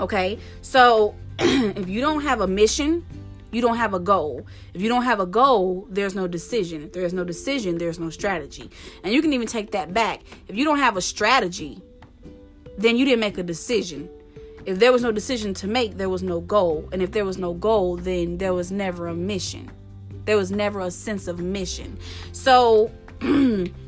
Okay, 0.00 0.38
so 0.62 1.14
if 1.76 1.88
you 1.88 2.00
don't 2.00 2.22
have 2.22 2.40
a 2.40 2.46
mission, 2.46 3.04
you 3.50 3.62
don't 3.62 3.76
have 3.76 3.94
a 3.94 3.98
goal. 3.98 4.46
If 4.74 4.82
you 4.82 4.88
don't 4.88 5.04
have 5.04 5.20
a 5.20 5.26
goal, 5.26 5.86
there's 5.90 6.14
no 6.14 6.26
decision. 6.26 6.84
If 6.84 6.92
there's 6.92 7.14
no 7.14 7.24
decision, 7.24 7.78
there's 7.78 7.98
no 7.98 8.10
strategy. 8.10 8.70
And 9.02 9.14
you 9.14 9.22
can 9.22 9.32
even 9.32 9.46
take 9.46 9.70
that 9.70 9.94
back. 9.94 10.20
If 10.48 10.56
you 10.56 10.64
don't 10.64 10.78
have 10.78 10.96
a 10.96 11.00
strategy, 11.00 11.80
then 12.76 12.96
you 12.96 13.04
didn't 13.04 13.20
make 13.20 13.38
a 13.38 13.42
decision. 13.42 14.08
If 14.66 14.78
there 14.78 14.92
was 14.92 15.02
no 15.02 15.12
decision 15.12 15.54
to 15.54 15.66
make, 15.66 15.96
there 15.96 16.10
was 16.10 16.22
no 16.22 16.40
goal. 16.40 16.88
And 16.92 17.02
if 17.02 17.12
there 17.12 17.24
was 17.24 17.38
no 17.38 17.54
goal, 17.54 17.96
then 17.96 18.36
there 18.36 18.52
was 18.52 18.70
never 18.70 19.06
a 19.06 19.14
mission. 19.14 19.70
There 20.26 20.36
was 20.36 20.50
never 20.50 20.80
a 20.80 20.90
sense 20.90 21.26
of 21.26 21.38
mission. 21.40 21.98
So, 22.32 22.90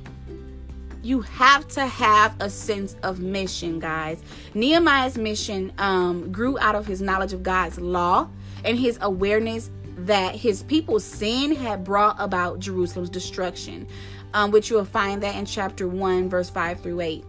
you 1.03 1.21
have 1.23 1.67
to 1.69 1.87
have 1.87 2.37
a 2.41 2.51
sense 2.51 2.97
of 3.03 3.21
mission, 3.21 3.79
guys. 3.79 4.23
Nehemiah's 4.55 5.17
mission 5.17 5.73
um, 5.79 6.31
grew 6.31 6.59
out 6.59 6.75
of 6.75 6.87
his 6.87 7.01
knowledge 7.01 7.33
of 7.33 7.43
God's 7.43 7.79
law 7.79 8.29
and 8.65 8.79
his 8.79 8.99
awareness 9.01 9.71
that 9.97 10.35
his 10.35 10.63
people's 10.63 11.05
sin 11.05 11.55
had 11.55 11.85
brought 11.85 12.17
about 12.19 12.59
Jerusalem's 12.61 13.11
destruction, 13.11 13.87
um, 14.35 14.51
which 14.51 14.71
you 14.71 14.77
will 14.77 14.85
find 14.85 15.23
that 15.23 15.37
in 15.37 15.47
chapter 15.47 15.89
1, 15.89 16.29
verse 16.29 16.51
5 16.51 16.81
through 16.81 17.01
8. 17.01 17.25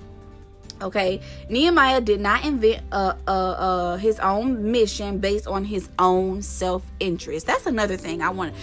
Okay, 0.81 1.21
Nehemiah 1.47 2.01
did 2.01 2.19
not 2.19 2.43
invent 2.43 2.81
uh, 2.91 3.13
uh, 3.27 3.31
uh, 3.31 3.97
his 3.97 4.19
own 4.19 4.71
mission 4.71 5.19
based 5.19 5.45
on 5.45 5.63
his 5.63 5.89
own 5.99 6.41
self 6.41 6.83
interest. 6.99 7.45
That's 7.45 7.67
another 7.67 7.97
thing 7.97 8.23
I 8.23 8.29
want 8.29 8.55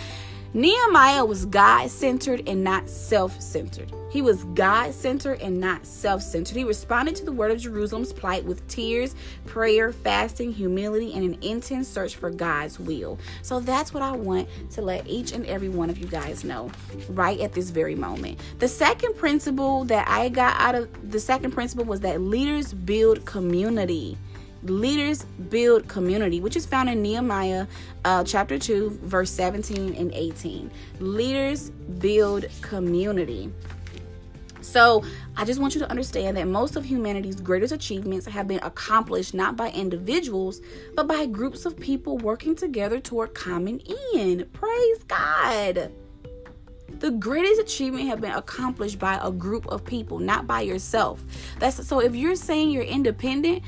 Nehemiah 0.54 1.26
was 1.26 1.44
God 1.44 1.90
centered 1.90 2.48
and 2.48 2.64
not 2.64 2.88
self 2.88 3.38
centered. 3.40 3.92
He 4.10 4.22
was 4.22 4.44
God 4.54 4.94
centered 4.94 5.42
and 5.42 5.60
not 5.60 5.84
self 5.84 6.22
centered. 6.22 6.56
He 6.56 6.64
responded 6.64 7.16
to 7.16 7.24
the 7.24 7.32
word 7.32 7.50
of 7.50 7.60
Jerusalem's 7.60 8.14
plight 8.14 8.44
with 8.44 8.66
tears, 8.66 9.14
prayer, 9.44 9.92
fasting, 9.92 10.52
humility, 10.52 11.12
and 11.12 11.22
an 11.22 11.42
intense 11.42 11.86
search 11.86 12.16
for 12.16 12.30
God's 12.30 12.80
will. 12.80 13.18
So 13.42 13.60
that's 13.60 13.92
what 13.92 14.02
I 14.02 14.12
want 14.12 14.48
to 14.70 14.80
let 14.80 15.06
each 15.06 15.32
and 15.32 15.44
every 15.44 15.68
one 15.68 15.90
of 15.90 15.98
you 15.98 16.06
guys 16.06 16.44
know 16.44 16.70
right 17.10 17.38
at 17.40 17.52
this 17.52 17.68
very 17.68 17.94
moment. 17.94 18.40
The 18.58 18.68
second 18.68 19.16
principle 19.16 19.84
that 19.84 20.08
I 20.08 20.30
got 20.30 20.58
out 20.58 20.74
of 20.74 21.10
the 21.10 21.20
second 21.20 21.50
principle 21.50 21.84
was 21.84 22.00
that 22.00 22.22
leaders 22.22 22.72
build 22.72 23.26
community 23.26 24.16
leaders 24.62 25.24
build 25.24 25.88
community, 25.88 26.40
which 26.40 26.56
is 26.56 26.66
found 26.66 26.88
in 26.88 27.02
Nehemiah 27.02 27.66
uh, 28.04 28.24
chapter 28.24 28.58
2, 28.58 29.00
verse 29.02 29.30
17 29.30 29.94
and 29.94 30.12
18. 30.12 30.70
Leaders 31.00 31.70
build 31.70 32.46
community. 32.60 33.52
So, 34.60 35.02
I 35.36 35.46
just 35.46 35.60
want 35.60 35.74
you 35.74 35.80
to 35.80 35.90
understand 35.90 36.36
that 36.36 36.46
most 36.46 36.76
of 36.76 36.84
humanity's 36.84 37.40
greatest 37.40 37.72
achievements 37.72 38.26
have 38.26 38.46
been 38.46 38.60
accomplished 38.62 39.32
not 39.32 39.56
by 39.56 39.70
individuals, 39.70 40.60
but 40.94 41.06
by 41.06 41.24
groups 41.24 41.64
of 41.64 41.78
people 41.78 42.18
working 42.18 42.54
together 42.54 43.00
toward 43.00 43.34
common 43.34 43.80
end. 44.14 44.52
Praise 44.52 45.04
God. 45.04 45.90
The 46.98 47.12
greatest 47.12 47.60
achievement 47.60 48.08
have 48.08 48.20
been 48.20 48.32
accomplished 48.32 48.98
by 48.98 49.18
a 49.22 49.30
group 49.30 49.66
of 49.68 49.84
people, 49.84 50.18
not 50.18 50.46
by 50.46 50.62
yourself. 50.62 51.22
That's 51.60 51.86
so 51.86 52.00
if 52.00 52.14
you're 52.16 52.34
saying 52.34 52.70
you're 52.70 52.82
independent, 52.82 53.62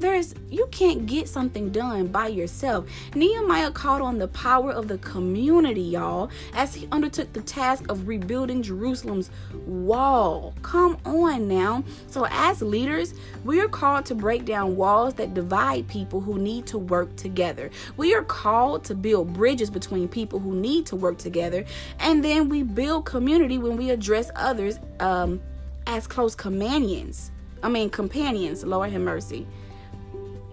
there's 0.00 0.34
you 0.50 0.66
can't 0.70 1.06
get 1.06 1.28
something 1.28 1.70
done 1.70 2.06
by 2.06 2.28
yourself. 2.28 2.86
Nehemiah 3.14 3.70
called 3.70 4.00
on 4.00 4.18
the 4.18 4.28
power 4.28 4.72
of 4.72 4.88
the 4.88 4.98
community, 4.98 5.82
y'all, 5.82 6.30
as 6.54 6.74
he 6.74 6.88
undertook 6.92 7.32
the 7.32 7.42
task 7.42 7.90
of 7.90 8.08
rebuilding 8.08 8.62
Jerusalem's 8.62 9.30
wall. 9.66 10.54
Come 10.62 10.96
on 11.04 11.48
now. 11.48 11.84
So 12.06 12.26
as 12.30 12.62
leaders, 12.62 13.14
we 13.44 13.60
are 13.60 13.68
called 13.68 14.06
to 14.06 14.14
break 14.14 14.44
down 14.44 14.76
walls 14.76 15.14
that 15.14 15.34
divide 15.34 15.88
people 15.88 16.20
who 16.20 16.38
need 16.38 16.66
to 16.68 16.78
work 16.78 17.14
together. 17.16 17.70
We 17.96 18.14
are 18.14 18.24
called 18.24 18.84
to 18.84 18.94
build 18.94 19.32
bridges 19.32 19.70
between 19.70 20.08
people 20.08 20.38
who 20.38 20.54
need 20.54 20.86
to 20.86 20.96
work 20.96 21.18
together, 21.18 21.64
and 21.98 22.24
then 22.24 22.48
we 22.48 22.62
build 22.62 23.04
community 23.04 23.58
when 23.58 23.76
we 23.76 23.90
address 23.90 24.30
others 24.36 24.78
um, 25.00 25.40
as 25.86 26.06
close 26.06 26.34
companions. 26.34 27.32
I 27.62 27.68
mean 27.68 27.90
companions, 27.90 28.64
Lord 28.64 28.90
have 28.92 29.02
mercy 29.02 29.46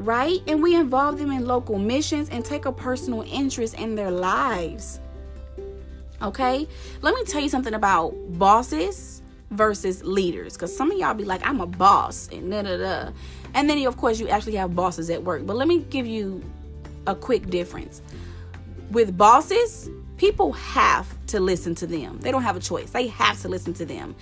right? 0.05 0.39
And 0.47 0.61
we 0.61 0.75
involve 0.75 1.17
them 1.17 1.31
in 1.31 1.45
local 1.45 1.77
missions 1.77 2.29
and 2.29 2.45
take 2.45 2.65
a 2.65 2.71
personal 2.71 3.23
interest 3.23 3.73
in 3.75 3.95
their 3.95 4.11
lives. 4.11 4.99
Okay? 6.21 6.67
Let 7.01 7.15
me 7.15 7.23
tell 7.25 7.41
you 7.41 7.49
something 7.49 7.73
about 7.73 8.13
bosses 8.37 9.21
versus 9.51 10.03
leaders 10.03 10.53
because 10.53 10.75
some 10.75 10.91
of 10.91 10.97
y'all 10.97 11.13
be 11.13 11.23
like, 11.23 11.45
I'm 11.45 11.61
a 11.61 11.67
boss 11.67 12.29
and 12.31 12.51
da 12.51 12.61
da 12.61 12.77
da. 12.77 13.11
And 13.53 13.69
then, 13.69 13.85
of 13.85 13.97
course, 13.97 14.19
you 14.19 14.27
actually 14.29 14.55
have 14.55 14.75
bosses 14.75 15.09
at 15.09 15.23
work. 15.23 15.45
But 15.45 15.55
let 15.55 15.67
me 15.67 15.79
give 15.79 16.05
you 16.05 16.43
a 17.07 17.15
quick 17.15 17.49
difference. 17.49 18.01
With 18.91 19.17
bosses, 19.17 19.89
people 20.17 20.51
have 20.53 21.07
to 21.27 21.39
listen 21.39 21.75
to 21.75 21.87
them, 21.87 22.19
they 22.19 22.31
don't 22.31 22.43
have 22.43 22.55
a 22.55 22.59
choice, 22.59 22.91
they 22.91 23.07
have 23.07 23.41
to 23.41 23.49
listen 23.49 23.73
to 23.75 23.85
them. 23.85 24.15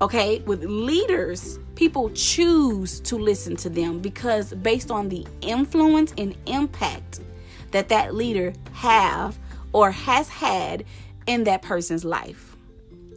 Okay, 0.00 0.40
with 0.40 0.64
leaders, 0.64 1.58
people 1.76 2.10
choose 2.10 3.00
to 3.00 3.16
listen 3.16 3.56
to 3.56 3.70
them 3.70 4.00
because 4.00 4.52
based 4.54 4.90
on 4.90 5.08
the 5.08 5.26
influence 5.40 6.12
and 6.18 6.36
impact 6.46 7.20
that 7.70 7.88
that 7.88 8.14
leader 8.14 8.52
have 8.72 9.38
or 9.72 9.90
has 9.90 10.28
had 10.28 10.84
in 11.26 11.44
that 11.44 11.62
person's 11.62 12.04
life. 12.04 12.56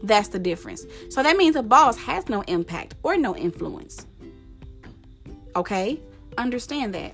That's 0.04 0.30
the 0.30 0.40
difference. 0.40 0.86
So 1.10 1.24
that 1.24 1.36
means 1.38 1.56
a 1.56 1.64
boss 1.64 1.98
has 1.98 2.30
no 2.30 2.42
impact 2.44 2.96
or 3.04 3.18
no 3.18 3.36
influence. 3.36 4.06
Okay? 5.56 6.00
Understand 6.38 6.94
that. 6.94 7.14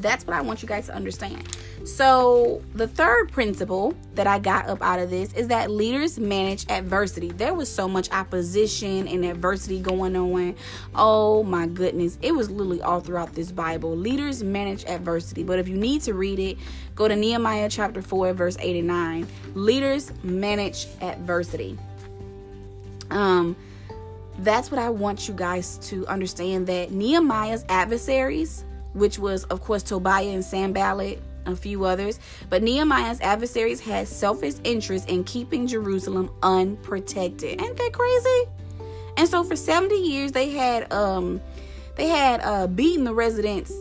That's 0.00 0.26
what 0.26 0.34
I 0.36 0.40
want 0.40 0.62
you 0.62 0.68
guys 0.68 0.86
to 0.86 0.94
understand. 0.94 1.56
So, 1.84 2.62
the 2.74 2.88
third 2.88 3.32
principle 3.32 3.94
that 4.14 4.26
I 4.26 4.38
got 4.38 4.68
up 4.68 4.82
out 4.82 4.98
of 4.98 5.10
this 5.10 5.32
is 5.32 5.48
that 5.48 5.70
leaders 5.70 6.18
manage 6.18 6.68
adversity. 6.70 7.28
There 7.28 7.54
was 7.54 7.72
so 7.72 7.88
much 7.88 8.10
opposition 8.10 9.08
and 9.08 9.24
adversity 9.24 9.80
going 9.80 10.16
on. 10.16 10.54
Oh 10.94 11.42
my 11.44 11.66
goodness. 11.66 12.18
It 12.20 12.34
was 12.34 12.50
literally 12.50 12.82
all 12.82 13.00
throughout 13.00 13.34
this 13.34 13.52
Bible. 13.52 13.96
Leaders 13.96 14.42
manage 14.42 14.84
adversity. 14.86 15.42
But 15.42 15.58
if 15.58 15.68
you 15.68 15.76
need 15.76 16.02
to 16.02 16.14
read 16.14 16.38
it, 16.38 16.58
go 16.94 17.08
to 17.08 17.16
Nehemiah 17.16 17.68
chapter 17.68 18.02
4, 18.02 18.32
verse 18.32 18.56
8 18.60 18.76
and 18.76 18.88
9. 18.88 19.26
Leaders 19.54 20.12
manage 20.22 20.86
adversity. 21.00 21.78
Um, 23.10 23.56
that's 24.40 24.70
what 24.70 24.78
I 24.80 24.90
want 24.90 25.28
you 25.28 25.34
guys 25.34 25.78
to 25.88 26.06
understand 26.06 26.66
that 26.68 26.92
Nehemiah's 26.92 27.64
adversaries, 27.68 28.64
which 28.98 29.18
was, 29.18 29.44
of 29.44 29.62
course, 29.62 29.82
Tobiah 29.82 30.28
and 30.28 30.44
Sanballat, 30.44 31.20
a 31.46 31.56
few 31.56 31.84
others. 31.84 32.18
But 32.50 32.62
Nehemiah's 32.62 33.20
adversaries 33.20 33.80
had 33.80 34.08
selfish 34.08 34.54
interest 34.64 35.08
in 35.08 35.24
keeping 35.24 35.66
Jerusalem 35.66 36.30
unprotected. 36.42 37.60
Ain't 37.60 37.76
that 37.76 37.92
crazy? 37.92 38.50
And 39.16 39.28
so 39.28 39.42
for 39.42 39.56
70 39.56 39.96
years 39.96 40.30
they 40.32 40.50
had 40.50 40.92
um 40.92 41.40
they 41.96 42.06
had 42.06 42.40
uh 42.42 42.68
beaten 42.68 43.04
the 43.04 43.14
residents 43.14 43.72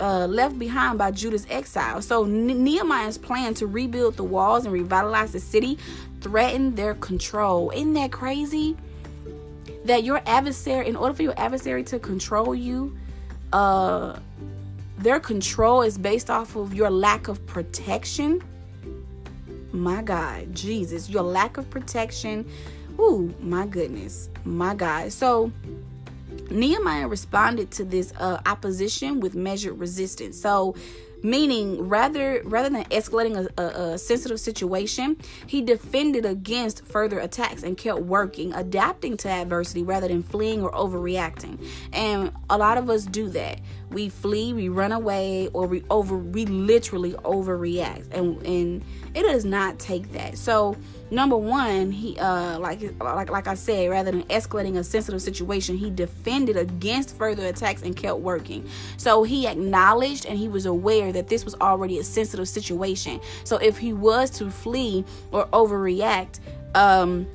uh, 0.00 0.26
left 0.26 0.58
behind 0.58 0.98
by 0.98 1.10
Judah's 1.10 1.46
exile. 1.48 2.02
So 2.02 2.24
Nehemiah's 2.24 3.18
plan 3.18 3.54
to 3.54 3.66
rebuild 3.66 4.16
the 4.16 4.24
walls 4.24 4.64
and 4.64 4.72
revitalize 4.72 5.32
the 5.32 5.40
city 5.40 5.78
threatened 6.20 6.76
their 6.76 6.94
control. 6.94 7.70
Isn't 7.70 7.94
that 7.94 8.12
crazy? 8.12 8.76
That 9.84 10.04
your 10.04 10.20
adversary, 10.26 10.88
in 10.88 10.96
order 10.96 11.14
for 11.14 11.22
your 11.22 11.38
adversary 11.38 11.84
to 11.84 11.98
control 11.98 12.54
you, 12.54 12.96
uh, 13.52 14.18
their 14.98 15.20
control 15.20 15.82
is 15.82 15.98
based 15.98 16.30
off 16.30 16.56
of 16.56 16.74
your 16.74 16.90
lack 16.90 17.28
of 17.28 17.44
protection. 17.46 18.42
My 19.72 20.02
God, 20.02 20.54
Jesus, 20.54 21.08
your 21.10 21.22
lack 21.22 21.58
of 21.58 21.68
protection. 21.68 22.48
Ooh, 22.98 23.34
my 23.40 23.66
goodness, 23.66 24.30
my 24.44 24.74
God. 24.74 25.12
So, 25.12 25.52
Nehemiah 26.50 27.08
responded 27.08 27.70
to 27.72 27.84
this 27.84 28.12
uh, 28.18 28.40
opposition 28.46 29.20
with 29.20 29.34
measured 29.34 29.78
resistance. 29.78 30.40
So, 30.40 30.74
meaning 31.26 31.88
rather 31.88 32.40
rather 32.44 32.70
than 32.70 32.84
escalating 32.84 33.36
a, 33.36 33.60
a, 33.60 33.94
a, 33.94 33.98
sensitive 33.98 34.38
situation 34.38 35.16
he 35.46 35.60
defended 35.60 36.24
against 36.24 36.84
further 36.86 37.18
attacks 37.18 37.64
and 37.64 37.76
kept 37.76 38.00
working 38.00 38.52
adapting 38.54 39.16
to 39.16 39.28
adversity 39.28 39.82
rather 39.82 40.06
than 40.06 40.22
fleeing 40.22 40.62
or 40.62 40.70
overreacting. 40.70 41.58
And 41.92 42.30
a 42.48 42.56
lot 42.56 42.78
of 42.78 42.88
us 42.88 43.04
do 43.04 43.28
that. 43.30 43.60
We 43.90 44.08
flee 44.08 44.52
we 44.52 44.68
run 44.68 44.92
away 44.92 45.48
or 45.52 45.66
we 45.66 45.82
over 45.90 46.16
we 46.16 46.46
literally 46.46 47.12
overreact. 47.12 48.12
And 48.12 48.40
and 48.46 48.84
it 49.14 49.22
does 49.22 49.44
not 49.44 49.80
take 49.80 50.12
that. 50.12 50.38
So 50.38 50.76
number 51.10 51.36
one 51.36 51.92
he 51.92 52.18
uh 52.18 52.58
like 52.58 52.80
like 53.00 53.30
like 53.30 53.46
i 53.46 53.54
said 53.54 53.88
rather 53.88 54.10
than 54.10 54.24
escalating 54.24 54.76
a 54.76 54.82
sensitive 54.82 55.22
situation 55.22 55.76
he 55.76 55.88
defended 55.88 56.56
against 56.56 57.16
further 57.16 57.46
attacks 57.46 57.82
and 57.82 57.96
kept 57.96 58.18
working. 58.18 58.68
So 58.96 59.22
he 59.22 59.46
acknowledged 59.46 60.26
and 60.26 60.38
he 60.38 60.48
was 60.48 60.66
aware 60.66 61.12
that 61.12 61.28
this 61.28 61.44
was 61.44 61.54
already 61.56 61.98
a 61.98 62.04
sensitive 62.04 62.48
situation. 62.48 63.20
So 63.44 63.56
if 63.56 63.78
he 63.78 63.92
was 63.92 64.30
to 64.38 64.50
flee 64.50 65.04
or 65.32 65.46
overreact 65.46 66.40
um 66.74 67.26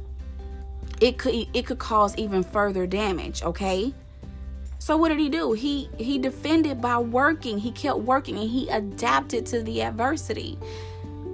it 1.00 1.18
could 1.18 1.48
it 1.54 1.66
could 1.66 1.80
cause 1.80 2.16
even 2.18 2.44
further 2.44 2.86
damage 2.86 3.42
okay? 3.44 3.94
So 4.80 4.98
what 4.98 5.10
did 5.10 5.20
he 5.20 5.30
do? 5.30 5.54
He 5.54 5.90
he 5.98 6.18
defended 6.18 6.82
by 6.82 6.98
working. 6.98 7.60
He 7.60 7.72
kept 7.72 8.00
working 8.00 8.38
and 8.38 8.50
he 8.50 8.68
adapted 8.70 9.46
to 9.48 9.64
the 9.64 9.84
adversity 9.84 10.58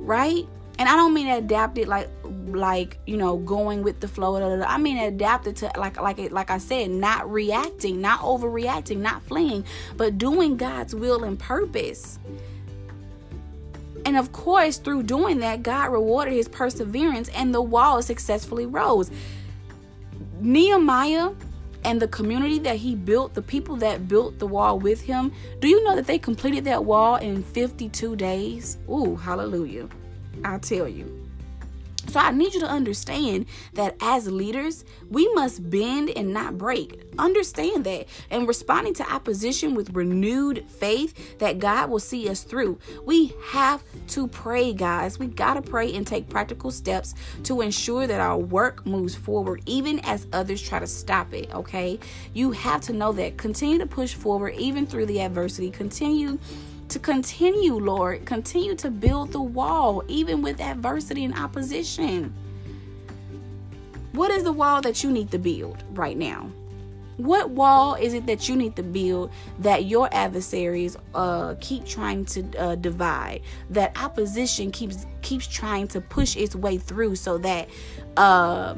right 0.08 0.48
and 0.80 0.88
I 0.88 0.96
don't 0.96 1.14
mean 1.14 1.28
adapted 1.28 1.88
like 1.88 2.10
like 2.24 3.00
you 3.06 3.18
know 3.18 3.38
going 3.38 3.84
with 3.84 4.00
the 4.00 4.08
flow. 4.08 4.38
Blah, 4.38 4.48
blah, 4.48 4.58
blah. 4.58 4.66
I 4.68 4.78
mean 4.78 4.98
adapted 4.98 5.56
to 5.58 5.72
like 5.78 6.00
like 6.00 6.20
it 6.20 6.32
like 6.32 6.52
I 6.52 6.58
said, 6.58 6.92
not 6.92 7.32
reacting, 7.32 8.02
not 8.02 8.20
overreacting, 8.22 8.98
not 8.98 9.24
fleeing, 9.24 9.66
but 9.96 10.18
doing 10.18 10.58
God's 10.58 10.94
will 10.94 11.24
and 11.24 11.38
purpose. 11.38 12.20
And 14.06 14.16
of 14.16 14.32
course, 14.32 14.78
through 14.78 15.04
doing 15.04 15.40
that, 15.40 15.64
God 15.64 15.92
rewarded 15.92 16.34
his 16.34 16.48
perseverance, 16.48 17.30
and 17.30 17.54
the 17.54 17.62
wall 17.62 18.02
successfully 18.02 18.66
rose. 18.66 19.12
Nehemiah 20.40 21.32
and 21.84 22.02
the 22.02 22.08
community 22.08 22.60
that 22.60 22.78
he 22.78 22.96
built, 22.96 23.34
the 23.34 23.42
people 23.42 23.76
that 23.78 24.08
built 24.08 24.40
the 24.40 24.48
wall 24.48 24.80
with 24.80 25.02
him, 25.02 25.32
do 25.60 25.68
you 25.68 25.84
know 25.84 25.96
that 25.96 26.06
they 26.06 26.20
completed 26.20 26.64
that 26.66 26.86
wall 26.86 27.16
in 27.16 27.44
52 27.44 28.16
days? 28.16 28.78
Ooh, 28.90 29.16
hallelujah. 29.16 29.90
I'll 30.44 30.60
tell 30.60 30.88
you. 30.88 31.28
So 32.10 32.22
I 32.22 32.32
need 32.32 32.54
you 32.54 32.62
to 32.62 32.70
understand 32.70 33.48
that 33.74 33.98
as 34.00 34.32
leaders, 34.32 34.86
we 35.10 35.32
must 35.34 35.70
bend 35.70 36.10
and 36.16 36.34
not 36.34 36.58
break. 36.58 37.02
Understand 37.20 37.84
that. 37.84 38.08
And 38.30 38.48
responding 38.48 38.94
to 38.96 39.14
opposition 39.14 39.76
with 39.76 39.94
renewed 39.94 40.66
faith 40.70 41.38
that 41.40 41.60
God 41.60 41.90
will 41.90 42.00
see 42.00 42.30
us 42.30 42.44
through. 42.44 42.80
We 43.06 43.34
have 43.48 43.84
to 44.10 44.28
pray, 44.28 44.72
guys. 44.72 45.20
We 45.20 45.28
got 45.28 45.56
to 45.56 45.62
pray 45.62 45.94
and 45.94 46.08
take 46.08 46.30
practical 46.30 46.72
steps 46.72 47.14
to 47.44 47.60
ensure 47.60 48.08
that 48.08 48.22
our 48.22 48.38
work 48.38 48.86
moves 48.86 49.16
forward, 49.16 49.62
even 49.66 50.00
as 50.00 50.28
others 50.32 50.62
try 50.62 50.80
to 50.80 50.88
stop 50.88 51.34
it, 51.34 51.54
okay? 51.54 52.00
You 52.34 52.52
have 52.52 52.82
to 52.84 52.94
know 52.94 53.12
that. 53.14 53.38
Continue 53.38 53.80
to 53.80 53.86
push 53.86 54.14
forward, 54.14 54.56
even 54.56 54.88
through 54.88 55.08
the 55.08 55.20
adversity. 55.20 55.72
Continue 55.72 56.40
to 56.90 57.00
continue, 57.00 57.74
Lord. 57.74 58.26
Continue 58.26 58.76
to 58.76 58.90
build 58.90 59.32
the 59.32 59.42
wall, 59.42 60.04
even 60.08 60.42
with 60.42 60.62
adversity 60.62 61.26
and 61.26 61.38
opposition. 61.38 62.34
What 64.14 64.32
is 64.32 64.44
the 64.44 64.52
wall 64.52 64.82
that 64.82 65.04
you 65.04 65.12
need 65.12 65.32
to 65.32 65.38
build 65.38 65.84
right 65.92 66.18
now? 66.18 66.50
What 67.18 67.50
wall 67.50 67.96
is 67.96 68.14
it 68.14 68.28
that 68.28 68.48
you 68.48 68.56
need 68.56 68.76
to 68.76 68.84
build 68.84 69.32
that 69.60 69.86
your 69.86 70.08
adversaries 70.12 70.98
uh, 71.16 71.56
keep 71.60 71.86
trying 71.86 72.26
to 72.26 72.58
uh, 72.58 72.76
divide? 72.76 73.42
That 73.72 74.00
opposition 74.02 74.72
keeps 74.72 75.06
keeps 75.22 75.48
trying 75.48 75.88
to 75.90 76.02
push 76.02 76.36
its 76.38 76.56
way 76.56 76.78
through, 76.78 77.16
so 77.16 77.38
that 77.40 77.70
uh, 78.18 78.76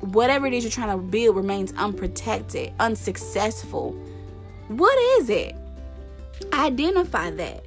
whatever 0.00 0.46
it 0.46 0.52
is 0.52 0.64
you're 0.64 0.70
trying 0.70 0.96
to 0.96 1.02
build 1.02 1.34
remains 1.34 1.72
unprotected, 1.72 2.72
unsuccessful. 2.78 3.92
What 4.68 4.98
is 5.20 5.30
it? 5.30 5.56
Identify 6.52 7.30
that. 7.30 7.64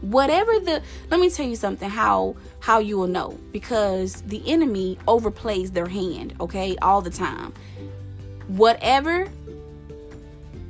Whatever 0.00 0.58
the 0.60 0.82
let 1.10 1.20
me 1.20 1.28
tell 1.28 1.46
you 1.46 1.56
something 1.56 1.90
how 1.90 2.34
how 2.60 2.78
you 2.78 2.96
will 2.96 3.06
know 3.06 3.38
because 3.52 4.22
the 4.22 4.42
enemy 4.46 4.98
overplays 5.06 5.74
their 5.74 5.88
hand 5.88 6.34
okay 6.40 6.76
all 6.80 7.02
the 7.02 7.10
time. 7.10 7.52
Whatever 8.48 9.26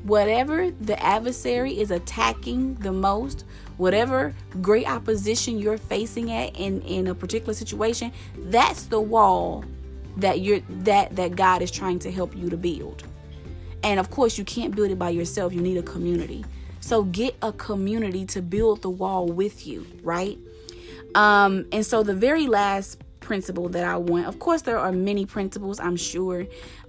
whatever 0.03 0.71
the 0.81 1.01
adversary 1.01 1.79
is 1.79 1.91
attacking 1.91 2.75
the 2.77 2.91
most 2.91 3.45
whatever 3.77 4.35
great 4.61 4.89
opposition 4.89 5.59
you're 5.59 5.79
facing 5.79 6.33
at 6.33 6.57
in 6.59 6.81
in 6.83 7.07
a 7.07 7.15
particular 7.15 7.55
situation 7.55 8.11
that's 8.47 8.85
the 8.85 9.01
wall 9.01 9.65
that 10.17 10.41
you're 10.41 10.61
that 10.69 11.15
that 11.17 11.37
god 11.37 11.63
is 11.63 11.71
trying 11.71 11.99
to 11.99 12.11
help 12.11 12.37
you 12.37 12.51
to 12.51 12.57
build. 12.57 13.05
And 13.83 13.99
of 13.99 14.11
course 14.11 14.37
you 14.37 14.45
can't 14.45 14.75
build 14.75 14.91
it 14.91 14.99
by 14.99 15.11
yourself. 15.11 15.53
You 15.53 15.61
need 15.61 15.79
a 15.79 15.83
community 15.83 16.45
so 16.81 17.05
get 17.05 17.37
a 17.43 17.53
community 17.53 18.25
to 18.27 18.43
build 18.43 18.83
the 18.83 18.91
wall 18.91 19.27
with 19.27 19.67
you, 19.67 19.87
right? 20.03 20.39
Um, 21.15 21.67
and 21.73 21.85
so 21.85 22.03
the 22.03 22.15
very 22.15 22.47
last 22.47 23.01
principle 23.21 23.69
that 23.71 23.85
I 23.85 23.97
want, 23.97 24.27
of 24.27 24.39
course, 24.39 24.63
there 24.63 24.79
are 24.79 24.93
many 24.93 25.27
principles, 25.27 25.79
I'm 25.79 25.97
sure. 25.97 26.47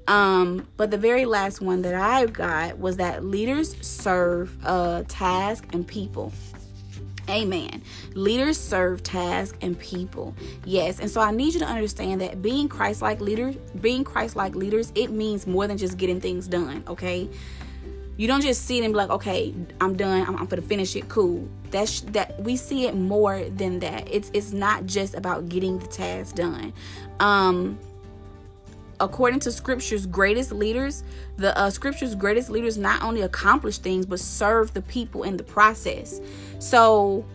Um, 0.08 0.68
but 0.78 0.92
the 0.92 0.98
very 0.98 1.26
last 1.26 1.62
one 1.62 1.84
that 1.84 1.94
I 1.94 2.26
got 2.26 2.80
was 2.80 2.98
that 2.98 3.24
leaders 3.24 3.76
serve 3.86 4.58
uh 4.66 5.04
task 5.08 5.66
and 5.74 5.86
people. 5.86 6.34
Amen. 7.30 7.82
Leaders 8.14 8.60
serve 8.60 9.04
tasks 9.04 9.58
and 9.62 9.78
people. 9.80 10.36
Yes. 10.66 11.00
And 11.00 11.10
so 11.10 11.22
I 11.22 11.32
need 11.32 11.54
you 11.54 11.60
to 11.62 11.66
understand 11.66 12.20
that 12.22 12.42
being 12.42 12.68
Christ 12.68 13.02
like 13.02 13.22
leaders, 13.22 13.56
being 13.80 14.04
Christ 14.04 14.36
like 14.36 14.56
leaders, 14.56 14.92
it 14.96 15.12
means 15.12 15.48
more 15.48 15.68
than 15.68 15.78
just 15.78 15.98
getting 15.98 16.20
things 16.20 16.48
done. 16.48 16.84
Okay. 16.88 17.30
You 18.22 18.28
don't 18.28 18.42
just 18.42 18.68
see 18.68 18.78
it 18.78 18.84
and 18.84 18.94
be 18.94 18.98
like, 18.98 19.10
okay, 19.10 19.52
I'm 19.82 19.98
done. 19.98 20.22
I'm, 20.28 20.36
I'm 20.38 20.46
gonna 20.46 20.62
finish 20.62 20.96
it. 20.96 21.10
Cool. 21.10 21.50
That's 21.72 22.02
that 22.02 22.40
we 22.40 22.56
see 22.56 22.86
it 22.86 22.94
more 22.94 23.46
than 23.46 23.80
that. 23.80 24.08
It's 24.12 24.30
it's 24.32 24.54
not 24.54 24.86
just 24.86 25.16
about 25.16 25.50
getting 25.50 25.80
the 25.80 25.88
task 25.88 26.36
done. 26.36 26.72
Um, 27.20 27.80
according 29.00 29.40
to 29.40 29.52
scripture's 29.52 30.06
greatest 30.06 30.52
leaders, 30.52 31.04
the 31.38 31.58
uh, 31.58 31.72
scripture's 31.72 32.14
greatest 32.14 32.52
leaders 32.52 32.78
not 32.78 33.02
only 33.02 33.22
accomplish 33.22 33.80
things 33.80 34.06
but 34.06 34.20
serve 34.20 34.72
the 34.76 34.84
people 34.84 35.24
in 35.24 35.36
the 35.36 35.44
process. 35.44 36.22
So 36.60 37.26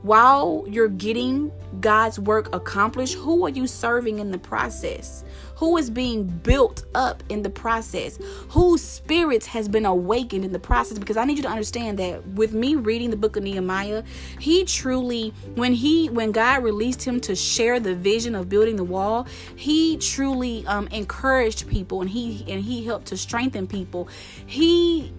while 0.00 0.64
you're 0.66 0.88
getting 0.88 1.52
God's 1.80 2.18
work 2.18 2.54
accomplished, 2.54 3.12
who 3.14 3.44
are 3.44 3.50
you 3.50 3.66
serving 3.66 4.20
in 4.20 4.30
the 4.30 4.38
process? 4.38 5.22
Who 5.58 5.76
is 5.76 5.90
being 5.90 6.24
built 6.24 6.84
up 6.94 7.24
in 7.28 7.42
the 7.42 7.50
process? 7.50 8.16
Whose 8.50 8.80
spirits 8.80 9.46
has 9.46 9.68
been 9.68 9.86
awakened 9.86 10.44
in 10.44 10.52
the 10.52 10.58
process? 10.60 10.98
Because 10.98 11.16
I 11.16 11.24
need 11.24 11.36
you 11.36 11.42
to 11.42 11.48
understand 11.48 11.98
that 11.98 12.24
with 12.28 12.54
me 12.54 12.76
reading 12.76 13.10
the 13.10 13.16
book 13.16 13.36
of 13.36 13.42
Nehemiah, 13.42 14.04
he 14.38 14.64
truly, 14.64 15.34
when 15.56 15.72
he, 15.72 16.10
when 16.10 16.30
God 16.30 16.62
released 16.62 17.02
him 17.02 17.20
to 17.22 17.34
share 17.34 17.80
the 17.80 17.96
vision 17.96 18.36
of 18.36 18.48
building 18.48 18.76
the 18.76 18.84
wall, 18.84 19.26
he 19.56 19.96
truly 19.96 20.64
um, 20.68 20.86
encouraged 20.92 21.68
people 21.68 22.02
and 22.02 22.10
he 22.10 22.44
and 22.46 22.62
he 22.62 22.84
helped 22.84 23.06
to 23.06 23.16
strengthen 23.16 23.66
people. 23.66 24.08
He 24.46 25.12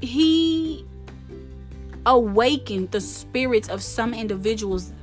he 0.00 0.86
awakened 2.06 2.90
the 2.90 3.02
spirits 3.02 3.68
of 3.68 3.82
some 3.82 4.14
individuals 4.14 4.94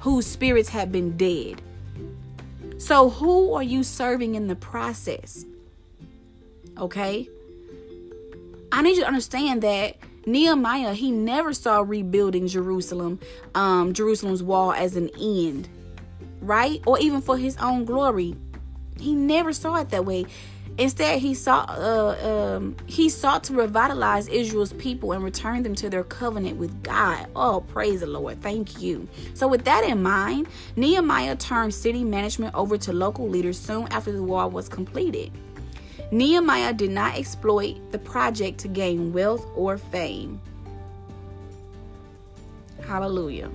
whose 0.00 0.26
spirits 0.26 0.68
had 0.68 0.90
been 0.90 1.16
dead. 1.16 1.62
So, 2.82 3.10
who 3.10 3.54
are 3.54 3.62
you 3.62 3.84
serving 3.84 4.34
in 4.34 4.48
the 4.48 4.56
process? 4.56 5.46
Okay? 6.76 7.28
I 8.72 8.82
need 8.82 8.96
you 8.96 9.02
to 9.02 9.06
understand 9.06 9.62
that 9.62 9.98
Nehemiah, 10.26 10.92
he 10.92 11.12
never 11.12 11.52
saw 11.52 11.84
rebuilding 11.86 12.48
Jerusalem, 12.48 13.20
um, 13.54 13.92
Jerusalem's 13.92 14.42
wall 14.42 14.72
as 14.72 14.96
an 14.96 15.10
end, 15.20 15.68
right? 16.40 16.82
Or 16.84 16.98
even 16.98 17.20
for 17.20 17.38
his 17.38 17.56
own 17.58 17.84
glory. 17.84 18.34
He 18.98 19.14
never 19.14 19.52
saw 19.52 19.76
it 19.76 19.90
that 19.90 20.04
way. 20.04 20.26
Instead, 20.78 21.18
he 21.18 21.34
sought 21.34 21.68
uh, 21.70 22.56
um, 22.56 22.76
he 22.86 23.08
sought 23.08 23.44
to 23.44 23.54
revitalize 23.54 24.26
Israel's 24.28 24.72
people 24.74 25.12
and 25.12 25.22
return 25.22 25.62
them 25.62 25.74
to 25.74 25.90
their 25.90 26.04
covenant 26.04 26.56
with 26.56 26.82
God. 26.82 27.26
Oh, 27.36 27.64
praise 27.68 28.00
the 28.00 28.06
Lord! 28.06 28.40
Thank 28.42 28.80
you. 28.80 29.06
So, 29.34 29.46
with 29.46 29.64
that 29.64 29.84
in 29.84 30.02
mind, 30.02 30.48
Nehemiah 30.76 31.36
turned 31.36 31.74
city 31.74 32.04
management 32.04 32.54
over 32.54 32.78
to 32.78 32.92
local 32.92 33.28
leaders 33.28 33.58
soon 33.58 33.86
after 33.88 34.12
the 34.12 34.22
wall 34.22 34.50
was 34.50 34.68
completed. 34.68 35.30
Nehemiah 36.10 36.72
did 36.72 36.90
not 36.90 37.16
exploit 37.16 37.76
the 37.90 37.98
project 37.98 38.58
to 38.60 38.68
gain 38.68 39.12
wealth 39.12 39.46
or 39.54 39.78
fame. 39.78 40.40
Hallelujah. 42.86 43.50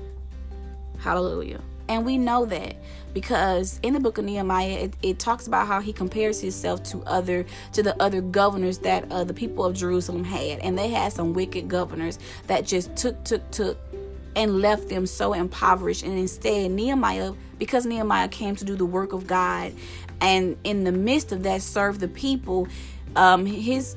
Hallelujah. 1.00 1.62
And 1.90 2.06
we 2.06 2.18
know 2.18 2.46
that 2.46 2.76
because 3.14 3.80
in 3.82 3.94
the 3.94 4.00
book 4.00 4.18
of 4.18 4.26
Nehemiah, 4.26 4.84
it, 4.86 4.94
it, 5.02 5.20
talks 5.20 5.48
about 5.48 5.68
how 5.68 5.80
he 5.80 5.94
compares 5.94 6.42
himself 6.42 6.84
to 6.84 7.00
other 7.04 7.46
to 7.74 7.82
the 7.82 8.00
other 8.02 8.22
governors 8.22 8.80
that 8.80 9.12
uh, 9.12 9.24
the 9.24 9.34
people 9.34 9.66
of 9.66 9.74
Jerusalem 9.74 10.24
had, 10.24 10.60
and 10.60 10.78
they 10.78 10.90
had 10.90 11.14
some 11.14 11.34
wicked 11.34 11.68
governors 11.68 12.20
that 12.48 12.66
just 12.66 12.96
took 12.96 13.24
took 13.24 13.50
took 13.52 13.78
and 14.36 14.62
left 14.62 14.90
them 14.90 15.06
so 15.08 15.34
impoverished. 15.34 16.04
And 16.04 16.18
instead, 16.18 16.70
Nehemiah, 16.72 17.34
because 17.58 17.86
Nehemiah 17.86 18.28
came 18.28 18.56
to 18.58 18.66
do 18.66 18.76
the 18.76 18.86
work 18.86 19.14
of 19.14 19.26
God, 19.26 19.74
and 20.22 20.58
in 20.64 20.84
the 20.84 20.92
midst 20.92 21.32
of 21.32 21.44
that, 21.44 21.62
serve 21.62 22.00
the 22.00 22.08
people. 22.08 22.68
Um, 23.16 23.46
his 23.46 23.96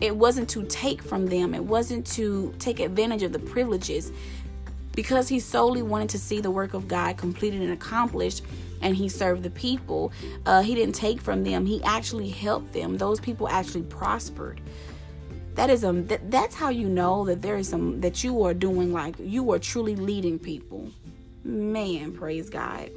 it 0.00 0.14
wasn't 0.14 0.48
to 0.50 0.64
take 0.66 1.02
from 1.02 1.26
them. 1.26 1.54
It 1.54 1.64
wasn't 1.64 2.06
to 2.08 2.54
take 2.58 2.78
advantage 2.78 3.22
of 3.24 3.32
the 3.32 3.40
privileges 3.40 4.12
because 4.98 5.28
he 5.28 5.38
solely 5.38 5.80
wanted 5.80 6.08
to 6.08 6.18
see 6.18 6.40
the 6.40 6.50
work 6.50 6.74
of 6.74 6.88
God 6.88 7.16
completed 7.16 7.62
and 7.62 7.70
accomplished 7.70 8.42
and 8.82 8.96
he 8.96 9.08
served 9.08 9.44
the 9.44 9.50
people 9.50 10.10
uh, 10.44 10.60
he 10.60 10.74
didn't 10.74 10.96
take 10.96 11.20
from 11.20 11.44
them. 11.44 11.66
He 11.66 11.80
actually 11.84 12.28
helped 12.30 12.72
them. 12.72 12.98
Those 12.98 13.20
people 13.20 13.48
actually 13.48 13.84
prospered. 13.84 14.60
That 15.54 15.70
is 15.70 15.84
a 15.84 15.90
um, 15.90 16.08
that, 16.08 16.32
that's 16.32 16.56
how 16.56 16.70
you 16.70 16.88
know 16.88 17.24
that 17.26 17.42
there 17.42 17.56
is 17.56 17.68
some 17.68 18.00
that 18.00 18.24
you 18.24 18.42
are 18.42 18.52
doing 18.52 18.92
like 18.92 19.14
you 19.20 19.52
are 19.52 19.60
truly 19.60 19.94
leading 19.94 20.36
people. 20.36 20.90
Man 21.44 22.10
praise 22.10 22.50
god. 22.50 22.90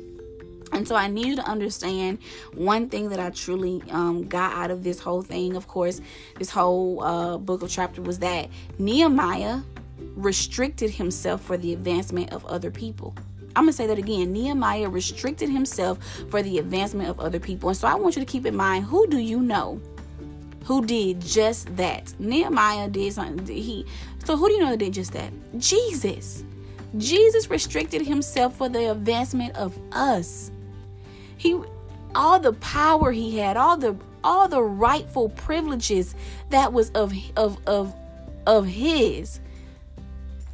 And 0.73 0.87
so 0.87 0.95
I 0.95 1.07
need 1.07 1.27
you 1.27 1.35
to 1.35 1.45
understand 1.45 2.17
one 2.55 2.89
thing 2.89 3.09
that 3.09 3.19
I 3.19 3.29
truly 3.29 3.83
um, 3.91 4.27
got 4.27 4.53
out 4.53 4.71
of 4.71 4.83
this 4.83 4.99
whole 4.99 5.21
thing. 5.21 5.55
Of 5.55 5.67
course, 5.67 6.01
this 6.39 6.49
whole 6.49 7.03
uh, 7.03 7.37
book 7.37 7.61
of 7.61 7.69
chapter 7.69 8.01
was 8.01 8.17
that 8.19 8.49
Nehemiah 8.79 9.59
restricted 10.15 10.91
himself 10.91 11.41
for 11.41 11.57
the 11.57 11.73
advancement 11.73 12.31
of 12.31 12.45
other 12.45 12.71
people. 12.71 13.15
I'm 13.55 13.63
going 13.65 13.71
to 13.71 13.73
say 13.73 13.87
that 13.87 13.97
again. 13.97 14.31
Nehemiah 14.31 14.89
restricted 14.89 15.49
himself 15.49 15.99
for 16.29 16.41
the 16.41 16.59
advancement 16.59 17.09
of 17.09 17.19
other 17.19 17.39
people. 17.39 17.69
And 17.69 17.77
so 17.77 17.87
I 17.87 17.95
want 17.95 18.15
you 18.15 18.21
to 18.21 18.25
keep 18.25 18.45
in 18.45 18.55
mind 18.55 18.85
who 18.85 19.07
do 19.07 19.17
you 19.17 19.41
know 19.41 19.81
who 20.65 20.85
did 20.85 21.21
just 21.21 21.75
that? 21.75 22.13
Nehemiah 22.19 22.87
did 22.87 23.13
something. 23.13 23.45
He 23.45 23.85
so 24.23 24.37
who 24.37 24.47
do 24.47 24.53
you 24.53 24.61
know 24.61 24.69
that 24.71 24.77
did 24.77 24.93
just 24.93 25.13
that? 25.13 25.31
Jesus. 25.57 26.43
Jesus 26.97 27.49
restricted 27.49 28.01
himself 28.05 28.55
for 28.57 28.69
the 28.69 28.91
advancement 28.91 29.55
of 29.55 29.77
us. 29.91 30.51
He 31.37 31.59
all 32.13 32.39
the 32.39 32.53
power 32.53 33.11
he 33.11 33.37
had, 33.37 33.57
all 33.57 33.77
the 33.77 33.95
all 34.23 34.47
the 34.47 34.61
rightful 34.61 35.29
privileges 35.29 36.15
that 36.49 36.71
was 36.71 36.91
of 36.91 37.13
of 37.35 37.57
of 37.67 37.93
of 38.45 38.67
his 38.67 39.39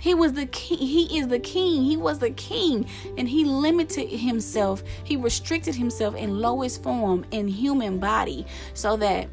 He 0.07 0.13
was 0.13 0.31
the 0.31 0.45
king. 0.45 0.77
He 0.77 1.19
is 1.19 1.27
the 1.27 1.37
king. 1.37 1.83
He 1.83 1.97
was 1.97 2.19
the 2.19 2.29
king. 2.29 2.87
And 3.17 3.27
he 3.27 3.43
limited 3.43 4.07
himself. 4.07 4.81
He 5.03 5.17
restricted 5.17 5.75
himself 5.75 6.15
in 6.15 6.39
lowest 6.39 6.81
form 6.81 7.25
in 7.31 7.49
human 7.49 7.99
body 7.99 8.45
so 8.73 8.95
that 8.95 9.27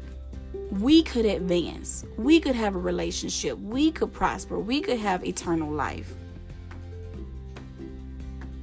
we 0.71 1.01
could 1.01 1.25
advance. 1.25 2.03
We 2.17 2.41
could 2.41 2.55
have 2.55 2.75
a 2.75 2.79
relationship. 2.79 3.57
We 3.57 3.89
could 3.89 4.11
prosper. 4.11 4.59
We 4.59 4.81
could 4.81 4.99
have 4.99 5.23
eternal 5.23 5.71
life. 5.71 6.13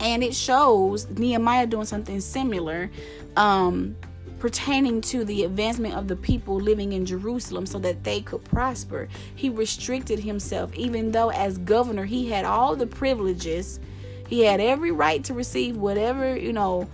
And 0.00 0.22
it 0.22 0.34
shows 0.34 1.08
Nehemiah 1.08 1.66
doing 1.66 1.86
something 1.86 2.20
similar 2.20 2.90
um, 3.36 3.96
pertaining 4.42 5.00
to 5.00 5.24
the 5.24 5.44
advancement 5.44 5.94
of 5.94 6.08
the 6.08 6.16
people 6.16 6.56
living 6.56 6.94
in 6.94 7.06
Jerusalem 7.06 7.64
so 7.64 7.78
that 7.78 8.02
they 8.02 8.20
could 8.20 8.44
prosper. 8.44 9.08
He 9.36 9.48
restricted 9.48 10.18
himself, 10.18 10.74
even 10.74 11.12
though 11.12 11.30
as 11.30 11.58
governor 11.58 12.04
he 12.04 12.28
had 12.28 12.44
all 12.44 12.74
the 12.74 12.88
privileges, 12.88 13.78
he 14.26 14.40
had 14.40 14.60
every 14.60 14.90
right 14.90 15.22
to 15.22 15.32
receive 15.32 15.76
whatever, 15.76 16.36
you 16.36 16.52
know, 16.52 16.90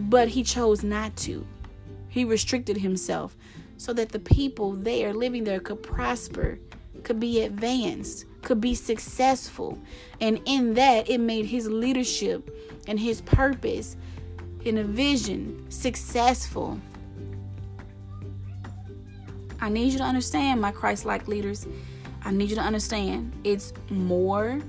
but 0.00 0.28
he 0.28 0.42
chose 0.42 0.82
not 0.82 1.16
to. 1.16 1.46
He 2.10 2.26
restricted 2.26 2.76
himself 2.76 3.38
so 3.78 3.94
that 3.94 4.10
the 4.10 4.18
people 4.20 4.72
there 4.72 5.14
living 5.14 5.44
there 5.44 5.60
could 5.60 5.82
prosper, 5.82 6.58
could 7.04 7.18
be 7.18 7.40
advanced, 7.40 8.26
could 8.42 8.60
be 8.60 8.74
successful. 8.74 9.78
And 10.20 10.42
in 10.44 10.74
that, 10.74 11.08
it 11.08 11.20
made 11.20 11.46
his 11.46 11.70
leadership 11.70 12.54
and 12.86 13.00
his 13.00 13.22
purpose 13.22 13.96
in 14.64 14.78
a 14.78 14.84
vision 14.84 15.70
successful. 15.70 16.78
I 19.60 19.68
need 19.68 19.92
you 19.92 19.98
to 19.98 20.04
understand, 20.04 20.60
my 20.60 20.72
Christ 20.72 21.04
like 21.04 21.28
leaders. 21.28 21.66
I 22.22 22.30
need 22.30 22.50
you 22.50 22.56
to 22.56 22.62
understand 22.62 23.32
it's 23.44 23.72
more 23.90 24.60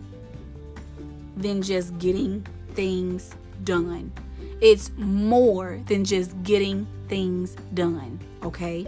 than 1.38 1.62
just 1.62 1.98
getting 1.98 2.46
things 2.74 3.36
done. 3.64 4.12
It's 4.62 4.92
more 4.98 5.80
than 5.88 6.06
just 6.06 6.42
getting 6.44 6.88
things 7.08 7.56
done, 7.74 8.20
okay? 8.44 8.88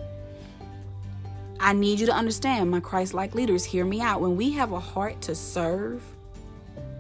I 1.60 1.74
need 1.74 2.00
you 2.00 2.06
to 2.08 2.14
understand, 2.14 2.70
my 2.70 2.80
Christ 2.80 3.14
like 3.14 3.34
leaders, 3.34 3.64
hear 3.64 3.86
me 3.86 4.02
out. 4.02 4.22
When 4.22 4.36
we 4.36 4.52
have 4.52 4.72
a 4.74 4.80
heart 4.80 5.22
to 5.22 5.36
serve, 5.36 6.04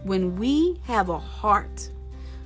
when 0.03 0.35
we 0.37 0.79
have 0.85 1.09
a 1.09 1.19
heart 1.19 1.89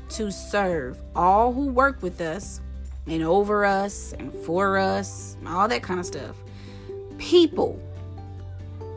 to 0.10 0.32
serve 0.32 1.02
all 1.16 1.54
who 1.54 1.68
work 1.68 2.02
with 2.02 2.22
us 2.22 2.62
and 3.08 3.24
over 3.24 3.66
us 3.66 4.14
and 4.20 4.34
for 4.34 4.78
us, 4.78 5.38
all 5.46 5.68
that 5.68 5.82
kind 5.84 6.00
of 6.00 6.06
stuff. 6.06 6.36
People, 7.18 7.80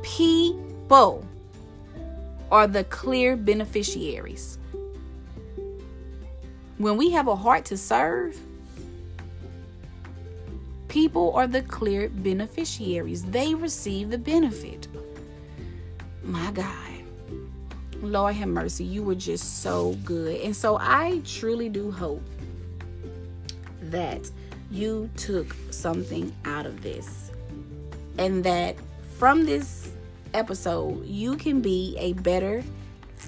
people 0.02 1.26
are 2.50 2.66
the 2.66 2.84
clear 2.84 3.36
beneficiaries. 3.36 4.58
When 6.78 6.96
we 6.96 7.10
have 7.10 7.28
a 7.28 7.36
heart 7.36 7.64
to 7.66 7.76
serve, 7.76 8.38
people 10.88 11.32
are 11.34 11.46
the 11.46 11.62
clear 11.62 12.08
beneficiaries. 12.08 13.24
They 13.24 13.54
receive 13.54 14.10
the 14.10 14.18
benefit. 14.18 14.88
My 16.22 16.50
God. 16.50 16.89
Lord 18.02 18.34
have 18.34 18.48
mercy, 18.48 18.84
you 18.84 19.02
were 19.02 19.14
just 19.14 19.62
so 19.62 19.94
good. 20.04 20.40
And 20.40 20.54
so 20.54 20.78
I 20.80 21.20
truly 21.24 21.68
do 21.68 21.90
hope 21.90 22.22
that 23.82 24.30
you 24.70 25.10
took 25.16 25.54
something 25.70 26.34
out 26.44 26.66
of 26.66 26.82
this 26.82 27.30
and 28.18 28.44
that 28.44 28.76
from 29.18 29.44
this 29.44 29.92
episode, 30.34 31.04
you 31.04 31.36
can 31.36 31.60
be 31.60 31.96
a 31.98 32.12
better, 32.14 32.62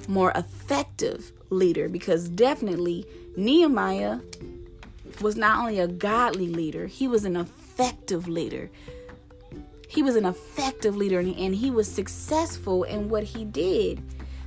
more 0.09 0.31
effective 0.33 1.33
leader 1.51 1.89
because 1.89 2.29
definitely 2.29 3.07
Nehemiah 3.37 4.21
was 5.21 5.37
not 5.37 5.59
only 5.61 5.79
a 5.79 5.89
godly 5.89 6.49
leader, 6.49 6.87
he 6.87 7.09
was 7.09 7.25
an 7.25 7.37
effective 7.37 8.29
leader. 8.29 8.71
He 9.89 10.03
was 10.03 10.17
an 10.17 10.25
effective 10.25 10.97
leader 10.97 11.19
and 11.19 11.55
he 11.55 11.71
was 11.71 11.91
successful 11.91 12.85
in 12.85 13.11
what 13.11 13.25
he 13.25 13.45
did 13.45 14.03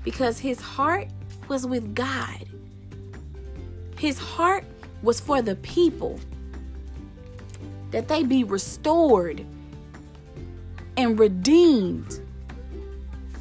because 0.05 0.39
his 0.39 0.61
heart 0.61 1.09
was 1.49 1.67
with 1.67 1.93
God. 1.93 2.45
His 3.97 4.17
heart 4.17 4.63
was 5.01 5.19
for 5.19 5.41
the 5.41 5.55
people 5.57 6.19
that 7.91 8.07
they 8.07 8.23
be 8.23 8.43
restored 8.43 9.45
and 10.95 11.19
redeemed, 11.19 12.21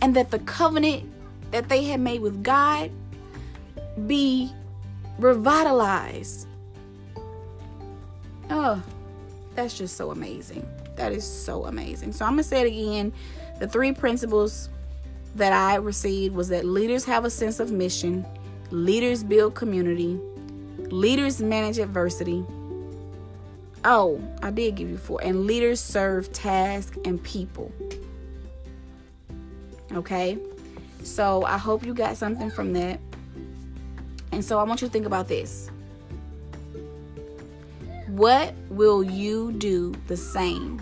and 0.02 0.16
that 0.16 0.30
the 0.30 0.40
covenant 0.40 1.04
that 1.52 1.68
they 1.68 1.84
had 1.84 2.00
made 2.00 2.20
with 2.20 2.42
God 2.42 2.90
be 4.06 4.50
revitalized. 5.18 6.48
Oh, 8.50 8.82
that's 9.54 9.76
just 9.78 9.96
so 9.96 10.10
amazing. 10.10 10.66
That 10.96 11.12
is 11.12 11.24
so 11.24 11.66
amazing. 11.66 12.12
So 12.12 12.24
I'm 12.24 12.32
going 12.32 12.42
to 12.42 12.48
say 12.48 12.62
it 12.62 12.66
again. 12.66 13.12
The 13.60 13.68
three 13.68 13.92
principles 13.92 14.68
that 15.34 15.52
I 15.52 15.76
received 15.76 16.34
was 16.34 16.48
that 16.48 16.64
leaders 16.64 17.04
have 17.04 17.24
a 17.24 17.30
sense 17.30 17.60
of 17.60 17.72
mission, 17.72 18.24
leaders 18.70 19.24
build 19.24 19.54
community, 19.54 20.18
leaders 20.90 21.42
manage 21.42 21.78
adversity. 21.78 22.44
Oh, 23.84 24.22
I 24.42 24.50
did 24.50 24.76
give 24.76 24.88
you 24.88 24.96
four. 24.96 25.20
And 25.22 25.46
leaders 25.46 25.80
serve 25.80 26.32
tasks 26.32 26.96
and 27.04 27.22
people. 27.22 27.72
Okay? 29.92 30.38
So 31.02 31.44
I 31.44 31.58
hope 31.58 31.84
you 31.84 31.92
got 31.92 32.16
something 32.16 32.50
from 32.50 32.72
that. 32.72 32.98
And 34.32 34.44
so 34.44 34.58
I 34.58 34.62
want 34.62 34.80
you 34.80 34.88
to 34.88 34.92
think 34.92 35.06
about 35.06 35.28
this. 35.28 35.70
What 38.08 38.54
will 38.68 39.02
you 39.02 39.52
do 39.52 39.94
the 40.06 40.16
same 40.16 40.80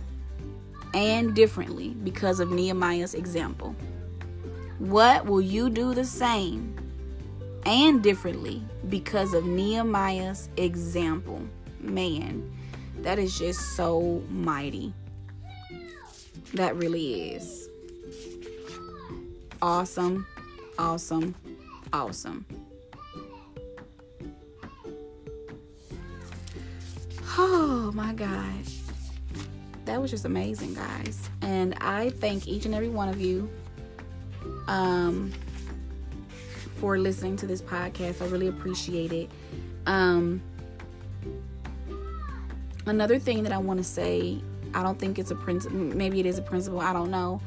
and 0.95 1.35
differently 1.35 1.91
because 2.05 2.41
of 2.41 2.51
Nehemiah's 2.51 3.15
example? 3.15 3.75
What 4.79 5.27
will 5.27 5.41
you 5.41 5.71
do 5.71 5.95
the 5.95 6.05
same 6.05 6.77
and 7.65 8.03
differently 8.03 8.63
because 8.89 9.35
of 9.35 9.45
Nehemiah's 9.45 10.49
example? 10.57 11.41
Man, 11.81 12.51
that 13.01 13.19
is 13.19 13.39
just 13.39 13.77
so 13.77 14.23
mighty. 14.31 14.93
That 16.55 16.77
really 16.77 17.33
is. 17.33 17.69
Awesome, 19.61 20.27
awesome, 20.79 21.35
awesome. 21.93 22.45
Oh 27.39 27.91
my 27.95 28.13
God. 28.13 28.65
That 29.85 30.01
was 30.01 30.11
just 30.11 30.25
amazing, 30.25 30.75
guys. 30.75 31.29
And 31.41 31.75
I 31.81 32.11
thank 32.11 32.47
each 32.47 32.67
and 32.67 32.75
every 32.75 32.89
one 32.89 33.09
of 33.09 33.21
you 33.21 33.49
um, 34.69 35.33
for 36.77 36.99
listening 36.99 37.37
to 37.37 37.47
this 37.47 37.63
podcast. 37.63 38.23
I 38.23 38.27
really 38.27 38.49
appreciate 38.49 39.13
it. 39.13 39.31
Um, 39.87 40.43
another 42.87 43.19
thing 43.19 43.43
that 43.43 43.53
I 43.53 43.59
want 43.59 43.79
to 43.79 43.85
say, 43.85 44.41
I 44.75 44.83
don't 44.83 44.99
think 44.99 45.19
it's 45.19 45.31
a 45.31 45.37
principle, 45.37 45.79
maybe 45.79 46.21
it 46.21 46.27
is 46.27 46.39
a 46.39 46.43
principle, 46.43 46.81
I 46.81 46.93
don't 46.93 47.11
know. 47.11 47.41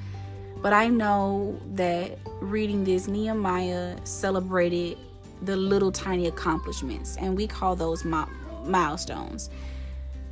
But 0.62 0.74
I 0.74 0.88
know 0.88 1.60
that 1.74 2.18
reading 2.42 2.84
this, 2.84 3.08
Nehemiah 3.08 3.98
celebrated 4.04 4.98
the 5.42 5.56
little 5.56 5.92
tiny 5.92 6.28
accomplishments, 6.28 7.18
and 7.18 7.36
we 7.36 7.46
call 7.46 7.76
those 7.76 8.06
mi- 8.06 8.24
milestones. 8.66 9.50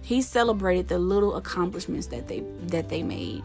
He 0.02 0.22
celebrated 0.22 0.88
the 0.88 0.98
little 0.98 1.36
accomplishments 1.36 2.08
that 2.08 2.28
they 2.28 2.40
that 2.68 2.90
they 2.90 3.04
made. 3.04 3.44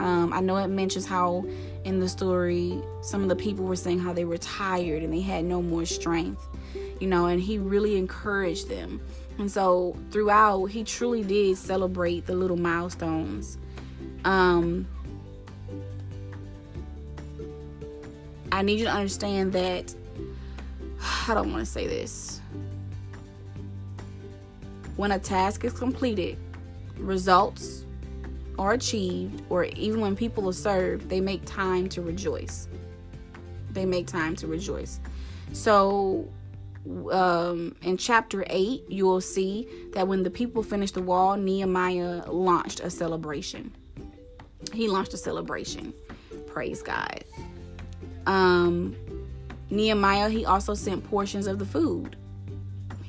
Um, 0.00 0.32
I 0.32 0.40
know 0.40 0.56
it 0.56 0.68
mentions 0.68 1.04
how 1.04 1.44
in 1.84 2.00
the 2.00 2.08
story 2.08 2.82
some 3.02 3.22
of 3.22 3.28
the 3.28 3.36
people 3.36 3.66
were 3.66 3.76
saying 3.76 3.98
how 3.98 4.14
they 4.14 4.24
were 4.24 4.38
tired 4.38 5.02
and 5.02 5.12
they 5.12 5.20
had 5.20 5.44
no 5.44 5.60
more 5.60 5.84
strength, 5.84 6.42
you 7.00 7.06
know, 7.06 7.26
and 7.26 7.38
he 7.38 7.58
really 7.58 7.98
encouraged 7.98 8.70
them. 8.70 9.02
And 9.38 9.52
so 9.52 9.94
throughout, 10.10 10.66
he 10.66 10.84
truly 10.84 11.22
did 11.22 11.58
celebrate 11.58 12.26
the 12.26 12.34
little 12.34 12.56
milestones. 12.56 13.58
Um, 14.24 14.88
I 18.50 18.62
need 18.62 18.78
you 18.78 18.86
to 18.86 18.92
understand 18.92 19.52
that 19.52 19.94
I 21.28 21.34
don't 21.34 21.52
want 21.52 21.66
to 21.66 21.70
say 21.70 21.86
this. 21.86 22.40
When 24.96 25.12
a 25.12 25.18
task 25.18 25.62
is 25.62 25.74
completed, 25.74 26.38
results 26.96 27.79
are 28.58 28.72
achieved, 28.72 29.42
or 29.48 29.64
even 29.64 30.00
when 30.00 30.16
people 30.16 30.48
are 30.48 30.52
served, 30.52 31.08
they 31.08 31.20
make 31.20 31.44
time 31.44 31.88
to 31.90 32.02
rejoice. 32.02 32.68
They 33.70 33.86
make 33.86 34.06
time 34.06 34.36
to 34.36 34.46
rejoice. 34.46 35.00
So, 35.52 36.28
um, 37.10 37.74
in 37.82 37.96
chapter 37.96 38.44
8, 38.48 38.84
you 38.88 39.04
will 39.04 39.20
see 39.20 39.68
that 39.92 40.08
when 40.08 40.22
the 40.22 40.30
people 40.30 40.62
finished 40.62 40.94
the 40.94 41.02
wall, 41.02 41.36
Nehemiah 41.36 42.30
launched 42.30 42.80
a 42.80 42.90
celebration. 42.90 43.74
He 44.72 44.88
launched 44.88 45.14
a 45.14 45.16
celebration. 45.16 45.92
Praise 46.46 46.82
God. 46.82 47.24
Um, 48.26 48.96
Nehemiah, 49.70 50.28
he 50.28 50.44
also 50.44 50.74
sent 50.74 51.04
portions 51.04 51.46
of 51.46 51.58
the 51.58 51.64
food. 51.64 52.16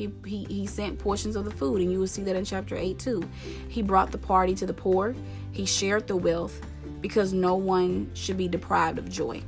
He, 0.02 0.12
he, 0.26 0.44
he 0.46 0.66
sent 0.66 0.98
portions 0.98 1.36
of 1.36 1.46
the 1.46 1.52
food, 1.52 1.82
and 1.82 1.92
you 1.92 2.00
will 2.00 2.08
see 2.08 2.24
that 2.24 2.36
in 2.36 2.44
chapter 2.44 2.76
8 2.76 2.98
too. 2.98 3.24
He 3.70 3.82
brought 3.82 4.12
the 4.12 4.18
party 4.18 4.56
to 4.56 4.66
the 4.66 4.74
poor, 4.74 5.16
he 5.52 5.66
shared 5.66 6.08
the 6.08 6.16
wealth 6.16 6.60
because 7.02 7.34
no 7.34 7.56
one 7.56 8.10
should 8.14 8.38
be 8.38 8.48
deprived 8.48 8.98
of 8.98 9.10
joy. 9.10 9.44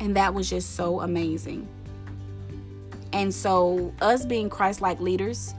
And 0.00 0.16
that 0.16 0.32
was 0.32 0.48
just 0.48 0.76
so 0.76 1.00
amazing. 1.00 1.66
And 3.12 3.34
so, 3.34 3.92
us 4.00 4.24
being 4.24 4.48
Christ 4.48 4.80
like 4.80 5.00
leaders, 5.00 5.54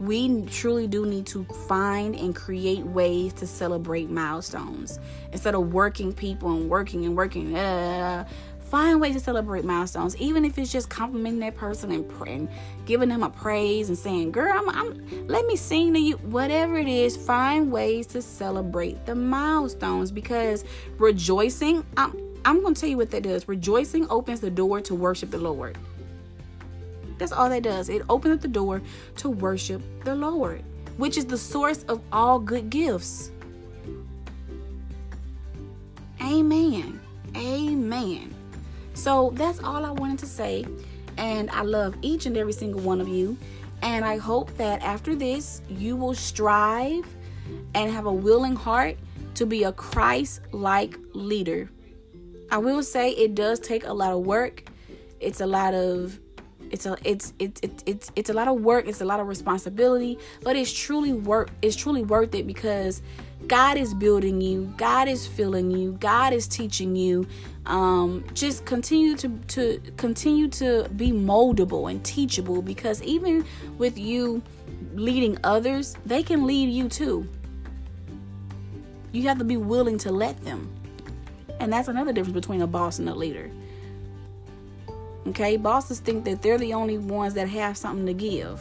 we 0.00 0.42
truly 0.46 0.86
do 0.86 1.06
need 1.06 1.26
to 1.26 1.44
find 1.66 2.14
and 2.14 2.34
create 2.34 2.84
ways 2.84 3.32
to 3.34 3.46
celebrate 3.46 4.10
milestones 4.10 4.98
instead 5.32 5.54
of 5.54 5.72
working 5.72 6.12
people 6.12 6.52
and 6.52 6.68
working 6.68 7.04
and 7.04 7.16
working. 7.16 7.56
Uh, 7.56 8.26
find 8.70 9.00
ways 9.00 9.14
to 9.14 9.20
celebrate 9.20 9.64
milestones, 9.64 10.16
even 10.16 10.44
if 10.44 10.56
it's 10.58 10.70
just 10.70 10.88
complimenting 10.88 11.40
that 11.40 11.56
person 11.56 11.90
and, 11.90 12.10
and 12.28 12.48
giving 12.86 13.08
them 13.08 13.22
a 13.22 13.30
praise 13.30 13.88
and 13.88 13.98
saying, 13.98 14.30
"Girl, 14.32 14.52
I'm, 14.54 14.68
I'm, 14.70 15.26
let 15.26 15.46
me 15.46 15.56
sing 15.56 15.92
to 15.94 16.00
you." 16.00 16.16
Whatever 16.18 16.78
it 16.78 16.88
is, 16.88 17.16
find 17.16 17.72
ways 17.72 18.06
to 18.08 18.22
celebrate 18.22 19.04
the 19.06 19.14
milestones 19.14 20.10
because 20.10 20.64
rejoicing. 20.98 21.84
I'm, 21.96 22.16
I'm 22.44 22.62
going 22.62 22.74
to 22.74 22.80
tell 22.80 22.88
you 22.88 22.96
what 22.96 23.10
that 23.10 23.24
does. 23.24 23.48
Rejoicing 23.48 24.06
opens 24.08 24.40
the 24.40 24.50
door 24.50 24.80
to 24.82 24.94
worship 24.94 25.30
the 25.30 25.38
Lord. 25.38 25.76
That's 27.18 27.32
all 27.32 27.50
that 27.50 27.62
does. 27.62 27.90
It 27.90 28.02
opens 28.08 28.36
up 28.36 28.40
the 28.40 28.48
door 28.48 28.80
to 29.16 29.28
worship 29.28 29.82
the 30.04 30.14
Lord, 30.14 30.64
which 30.96 31.18
is 31.18 31.26
the 31.26 31.36
source 31.36 31.82
of 31.82 32.00
all 32.12 32.38
good 32.38 32.70
gifts. 32.70 33.30
Amen. 36.22 36.98
Amen. 37.36 38.34
So 39.00 39.32
that's 39.32 39.60
all 39.60 39.86
I 39.86 39.92
wanted 39.92 40.18
to 40.18 40.26
say. 40.26 40.66
And 41.16 41.50
I 41.52 41.62
love 41.62 41.96
each 42.02 42.26
and 42.26 42.36
every 42.36 42.52
single 42.52 42.82
one 42.82 43.00
of 43.00 43.08
you. 43.08 43.38
And 43.80 44.04
I 44.04 44.18
hope 44.18 44.54
that 44.58 44.82
after 44.82 45.14
this, 45.14 45.62
you 45.70 45.96
will 45.96 46.12
strive 46.12 47.06
and 47.74 47.90
have 47.90 48.04
a 48.04 48.12
willing 48.12 48.54
heart 48.54 48.98
to 49.36 49.46
be 49.46 49.64
a 49.64 49.72
Christ 49.72 50.42
like 50.52 50.98
leader. 51.14 51.70
I 52.50 52.58
will 52.58 52.82
say 52.82 53.12
it 53.12 53.34
does 53.34 53.58
take 53.58 53.86
a 53.86 53.92
lot 53.92 54.12
of 54.12 54.26
work. 54.26 54.64
It's 55.18 55.40
a 55.40 55.46
lot 55.46 55.72
of 55.72 56.20
it's 56.70 56.84
a 56.84 56.98
it's 57.02 57.32
it's 57.38 57.58
it's 57.62 57.82
it's, 57.86 58.12
it's 58.16 58.30
a 58.30 58.34
lot 58.34 58.46
of 58.46 58.60
work 58.60 58.86
it's 58.86 59.00
a 59.00 59.04
lot 59.04 59.18
of 59.18 59.26
responsibility 59.26 60.16
but 60.44 60.54
it's 60.54 60.72
truly 60.72 61.12
work 61.12 61.50
it's 61.62 61.74
truly 61.74 62.02
worth 62.04 62.32
it 62.32 62.46
because 62.46 63.02
god 63.50 63.76
is 63.76 63.92
building 63.92 64.40
you. 64.40 64.72
God 64.76 65.08
is 65.08 65.26
filling 65.26 65.72
you. 65.72 65.96
God 65.98 66.32
is 66.32 66.46
teaching 66.46 66.94
you. 66.94 67.26
Um, 67.66 68.24
just 68.32 68.64
continue 68.64 69.16
to 69.16 69.28
to 69.28 69.80
continue 69.96 70.46
to 70.50 70.88
be 70.94 71.10
moldable 71.10 71.90
and 71.90 72.02
teachable 72.04 72.62
because 72.62 73.02
even 73.02 73.44
with 73.76 73.98
you 73.98 74.40
leading 74.94 75.36
others 75.42 75.96
they 76.06 76.22
can 76.22 76.46
lead 76.46 76.70
you 76.70 76.88
too. 76.88 77.28
You 79.10 79.24
have 79.24 79.38
to 79.38 79.44
be 79.44 79.56
willing 79.56 79.98
to 79.98 80.12
let 80.12 80.40
them. 80.44 80.72
And 81.58 81.72
that's 81.72 81.88
another 81.88 82.12
difference 82.12 82.34
between 82.34 82.62
a 82.62 82.68
boss 82.68 83.00
and 83.00 83.08
a 83.08 83.14
leader. 83.14 83.50
Okay, 85.26 85.56
bosses 85.56 85.98
think 85.98 86.24
that 86.24 86.40
they're 86.40 86.56
the 86.56 86.72
only 86.72 86.98
ones 86.98 87.34
that 87.34 87.48
have 87.48 87.76
something 87.76 88.06
to 88.06 88.14
give. 88.14 88.60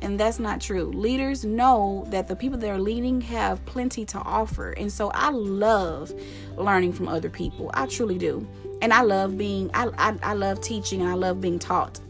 And 0.00 0.18
that's 0.18 0.38
not 0.38 0.60
true. 0.60 0.86
Leaders 0.92 1.44
know 1.44 2.04
that 2.08 2.28
the 2.28 2.36
people 2.36 2.58
that 2.58 2.70
are 2.70 2.78
leading 2.78 3.20
have 3.22 3.64
plenty 3.66 4.04
to 4.06 4.18
offer. 4.18 4.70
And 4.72 4.92
so 4.92 5.10
I 5.12 5.30
love 5.30 6.12
learning 6.56 6.92
from 6.92 7.08
other 7.08 7.28
people. 7.28 7.70
I 7.74 7.86
truly 7.86 8.16
do. 8.18 8.46
And 8.80 8.92
I 8.92 9.02
love 9.02 9.36
being, 9.36 9.70
I, 9.74 9.90
I, 9.98 10.16
I 10.22 10.32
love 10.34 10.60
teaching 10.60 11.00
and 11.00 11.10
I 11.10 11.14
love 11.14 11.40
being 11.40 11.58
taught. 11.58 12.00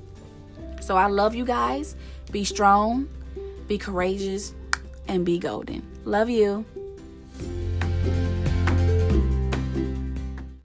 So 0.80 0.97
I 0.97 1.07
love 1.07 1.34
you 1.34 1.45
guys. 1.45 1.97
Be 2.30 2.45
strong, 2.45 3.09
be 3.68 3.78
courageous, 3.78 4.55
and 5.07 5.24
be 5.24 5.39
golden. 5.39 5.82
Love 6.05 6.28
you. 6.28 6.64